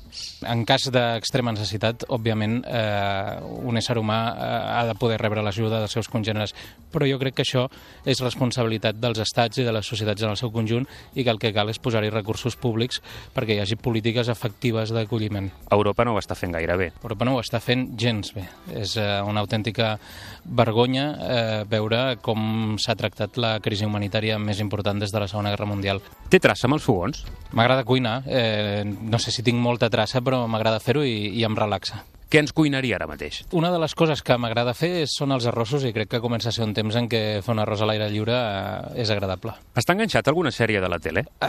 En 0.49 0.65
cas 0.69 0.89
d'extrema 0.93 1.53
necessitat, 1.57 2.07
òbviament, 2.09 2.61
eh, 2.65 3.37
un 3.61 3.81
ésser 3.81 3.99
humà 4.01 4.21
eh, 4.33 4.51
ha 4.79 4.85
de 4.89 4.97
poder 5.01 5.21
rebre 5.21 5.45
l'ajuda 5.45 5.83
dels 5.83 5.99
seus 5.99 6.09
congèneres, 6.09 6.57
però 6.93 7.09
jo 7.09 7.21
crec 7.21 7.37
que 7.37 7.45
això 7.45 7.67
és 8.09 8.20
responsabilitat 8.23 8.99
dels 9.01 9.21
estats 9.23 9.61
i 9.61 9.67
de 9.67 9.73
les 9.75 9.87
societats 9.87 10.23
en 10.23 10.35
el 10.35 10.39
seu 10.41 10.53
conjunt 10.55 10.87
i 11.15 11.25
que 11.25 11.33
el 11.33 11.41
que 11.43 11.53
cal 11.57 11.71
és 11.73 11.81
posar-hi 11.83 12.11
recursos 12.13 12.57
públics 12.61 13.01
perquè 13.35 13.57
hi 13.57 13.63
hagi 13.63 13.79
polítiques 13.81 14.29
efectives 14.33 14.93
d'acolliment. 14.95 15.51
Europa 15.73 16.07
no 16.07 16.15
ho 16.15 16.21
està 16.21 16.37
fent 16.39 16.55
gaire 16.57 16.77
bé. 16.81 16.91
Europa 17.03 17.29
no 17.29 17.37
ho 17.37 17.43
està 17.43 17.61
fent 17.63 17.89
gens 18.01 18.35
bé. 18.37 18.47
És 18.77 18.97
eh, 19.01 19.09
una 19.27 19.45
autèntica 19.45 19.97
vergonya 20.45 21.07
eh, 21.11 21.65
veure 21.71 22.17
com 22.23 22.77
s'ha 22.81 22.97
tractat 22.99 23.41
la 23.41 23.57
crisi 23.65 23.89
humanitària 23.89 24.39
més 24.39 24.61
important 24.61 25.01
des 25.01 25.13
de 25.13 25.23
la 25.23 25.29
Segona 25.31 25.55
Guerra 25.55 25.69
Mundial. 25.71 26.03
Té 26.31 26.41
traça 26.43 26.69
amb 26.69 26.79
els 26.79 26.87
fogons? 26.87 27.25
M'agrada 27.57 27.87
cuinar. 27.89 28.21
Eh, 28.27 28.85
no 28.85 29.19
sé 29.19 29.35
si 29.35 29.47
tinc 29.47 29.61
molta 29.61 29.91
traça, 29.91 30.23
però 30.25 30.47
m'agrada 30.47 30.83
fer-ho 30.83 31.05
i, 31.07 31.31
i 31.41 31.45
em 31.47 31.57
relaxa. 31.59 32.05
Què 32.31 32.39
ens 32.39 32.53
cuinaria 32.55 32.95
ara 32.95 33.09
mateix? 33.11 33.41
Una 33.59 33.73
de 33.75 33.79
les 33.83 33.95
coses 33.99 34.21
que 34.23 34.37
m'agrada 34.39 34.71
fer 34.79 35.03
són 35.11 35.35
els 35.35 35.49
arrossos 35.51 35.83
i 35.83 35.91
crec 35.91 36.13
que 36.13 36.21
comença 36.23 36.53
a 36.53 36.55
ser 36.55 36.63
un 36.63 36.71
temps 36.77 36.95
en 36.95 37.09
què 37.11 37.23
fer 37.43 37.51
un 37.51 37.59
arròs 37.59 37.81
a 37.83 37.89
l'aire 37.91 38.07
lliure 38.13 38.37
eh, 38.37 39.01
és 39.03 39.11
agradable. 39.11 39.57
Està 39.75 39.97
enganxat 39.97 40.29
a 40.29 40.31
alguna 40.31 40.53
sèrie 40.55 40.79
de 40.79 40.91
la 40.93 41.01
tele? 41.03 41.25
A, 41.43 41.49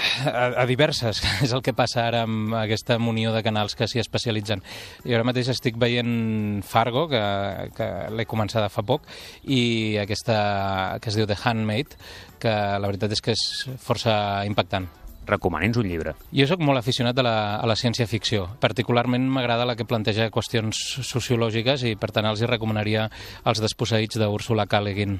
a 0.63 0.65
diverses, 0.65 1.19
és 1.45 1.53
el 1.53 1.61
que 1.61 1.75
passa 1.77 2.07
ara 2.07 2.23
amb 2.25 2.55
aquesta 2.63 2.97
munió 2.97 3.29
de 3.35 3.43
canals 3.45 3.77
que 3.77 3.85
s'hi 3.85 4.01
especialitzen. 4.01 4.65
I 5.05 5.13
ara 5.13 5.27
mateix 5.27 5.51
estic 5.53 5.77
veient 5.77 6.63
Fargo, 6.65 7.05
que, 7.11 7.21
que 7.77 7.91
l'he 8.17 8.25
començada 8.25 8.71
fa 8.73 8.81
poc, 8.81 9.05
i 9.45 9.99
aquesta 10.01 10.97
que 10.97 11.13
es 11.13 11.19
diu 11.19 11.29
The 11.29 11.37
Handmaid, 11.43 11.93
que 12.41 12.55
la 12.81 12.89
veritat 12.89 13.13
és 13.13 13.21
que 13.21 13.37
és 13.37 13.45
força 13.85 14.17
impactant 14.49 14.89
recomani'ns 15.31 15.79
un 15.81 15.89
llibre. 15.89 16.15
Jo 16.35 16.47
sóc 16.49 16.63
molt 16.63 16.81
aficionat 16.81 17.17
a 17.17 17.25
la, 17.25 17.35
a 17.57 17.67
la 17.69 17.77
ciència-ficció. 17.79 18.47
Particularment 18.63 19.27
m'agrada 19.31 19.67
la 19.67 19.77
que 19.79 19.87
planteja 19.87 20.31
qüestions 20.33 20.79
sociològiques 21.07 21.87
i, 21.89 21.95
per 21.99 22.11
tant, 22.13 22.29
els 22.29 22.43
hi 22.43 22.49
recomanaria 22.49 23.09
Els 23.45 23.61
desposseïts 23.63 24.19
d'Úrsula 24.21 24.67
K. 24.69 24.81
Le 24.85 24.95
Guin. 24.97 25.19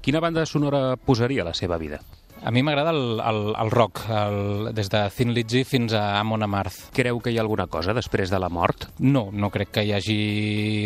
Quina 0.00 0.20
banda 0.20 0.46
sonora 0.48 0.96
posaria 0.96 1.44
a 1.44 1.50
la 1.50 1.56
seva 1.56 1.78
vida? 1.80 2.00
A 2.42 2.50
mi 2.50 2.62
m'agrada 2.64 2.88
el, 2.94 3.20
el, 3.20 3.40
el 3.52 3.70
rock, 3.70 4.00
el, 4.08 4.70
des 4.72 4.88
de 4.88 5.02
Thin 5.12 5.34
Lizzy 5.36 5.60
fins 5.68 5.92
a 5.92 6.16
Amon 6.16 6.40
Amarth. 6.46 6.86
Creu 6.96 7.18
que 7.20 7.34
hi 7.34 7.36
ha 7.36 7.42
alguna 7.44 7.66
cosa 7.68 7.92
després 7.92 8.32
de 8.32 8.38
la 8.40 8.48
mort? 8.48 8.86
No, 9.04 9.26
no 9.28 9.50
crec 9.52 9.74
que 9.74 9.84
hi 9.84 9.92
hagi 9.92 10.16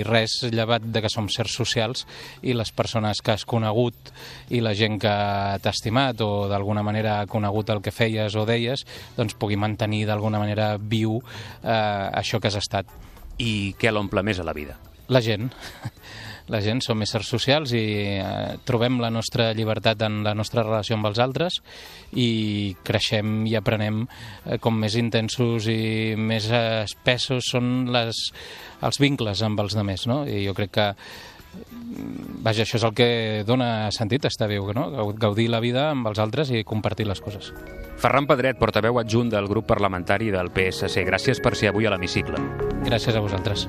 res 0.08 0.40
llevat 0.50 0.82
de 0.90 1.04
que 1.04 1.12
som 1.12 1.28
sers 1.30 1.54
socials 1.54 2.08
i 2.42 2.56
les 2.58 2.74
persones 2.74 3.22
que 3.22 3.36
has 3.36 3.46
conegut 3.46 4.10
i 4.50 4.64
la 4.66 4.74
gent 4.74 4.98
que 4.98 5.14
t'ha 5.62 5.70
estimat 5.70 6.26
o 6.26 6.48
d'alguna 6.50 6.82
manera 6.82 7.20
ha 7.20 7.30
conegut 7.30 7.70
el 7.70 7.84
que 7.86 7.94
feies 7.94 8.34
o 8.34 8.42
deies, 8.50 8.82
doncs 9.14 9.38
pugui 9.38 9.54
mantenir 9.54 10.08
d'alguna 10.10 10.42
manera 10.42 10.72
viu 10.76 11.20
eh, 11.22 11.70
això 11.70 12.42
que 12.42 12.50
has 12.50 12.58
estat. 12.58 12.90
I 13.38 13.76
què 13.78 13.94
l'omple 13.94 14.26
més 14.26 14.42
a 14.42 14.46
la 14.46 14.58
vida? 14.58 14.74
La 15.06 15.22
gent 15.22 15.52
la 16.52 16.60
gent 16.60 16.82
som 16.84 17.00
éssers 17.04 17.28
socials 17.30 17.72
i 17.76 17.84
eh, 18.20 18.56
trobem 18.68 18.98
la 19.00 19.10
nostra 19.12 19.52
llibertat 19.56 20.02
en 20.04 20.22
la 20.26 20.34
nostra 20.36 20.64
relació 20.64 20.98
amb 20.98 21.08
els 21.08 21.20
altres 21.22 21.60
i 22.12 22.74
creixem 22.84 23.46
i 23.48 23.56
aprenem 23.56 24.04
eh, 24.04 24.58
com 24.60 24.76
més 24.80 24.98
intensos 25.00 25.68
i 25.72 26.14
més 26.18 26.50
espessos 26.52 27.52
són 27.54 27.92
les, 27.94 28.26
els 28.84 29.00
vincles 29.00 29.44
amb 29.46 29.64
els 29.64 29.78
demés, 29.78 30.08
no? 30.10 30.24
I 30.28 30.44
jo 30.44 30.56
crec 30.56 30.74
que 30.74 30.90
vaja, 32.42 32.64
això 32.64 32.78
és 32.78 32.84
el 32.86 32.94
que 32.96 33.08
dona 33.46 33.90
sentit 33.94 34.26
a 34.26 34.32
estar 34.32 34.48
viu, 34.50 34.72
no? 34.74 34.88
gaudir 35.20 35.48
la 35.52 35.62
vida 35.62 35.88
amb 35.92 36.10
els 36.10 36.20
altres 36.22 36.50
i 36.50 36.64
compartir 36.66 37.06
les 37.08 37.22
coses. 37.24 37.52
Ferran 38.00 38.26
Pedret, 38.26 38.58
portaveu 38.58 38.98
adjunt 39.00 39.30
del 39.32 39.48
grup 39.48 39.68
parlamentari 39.70 40.32
del 40.34 40.50
PSC. 40.54 41.06
Gràcies 41.06 41.40
per 41.40 41.54
ser 41.56 41.72
avui 41.72 41.86
a 41.86 41.94
l'hemicicle. 41.94 42.42
Gràcies 42.84 43.14
a 43.14 43.24
vosaltres. 43.24 43.68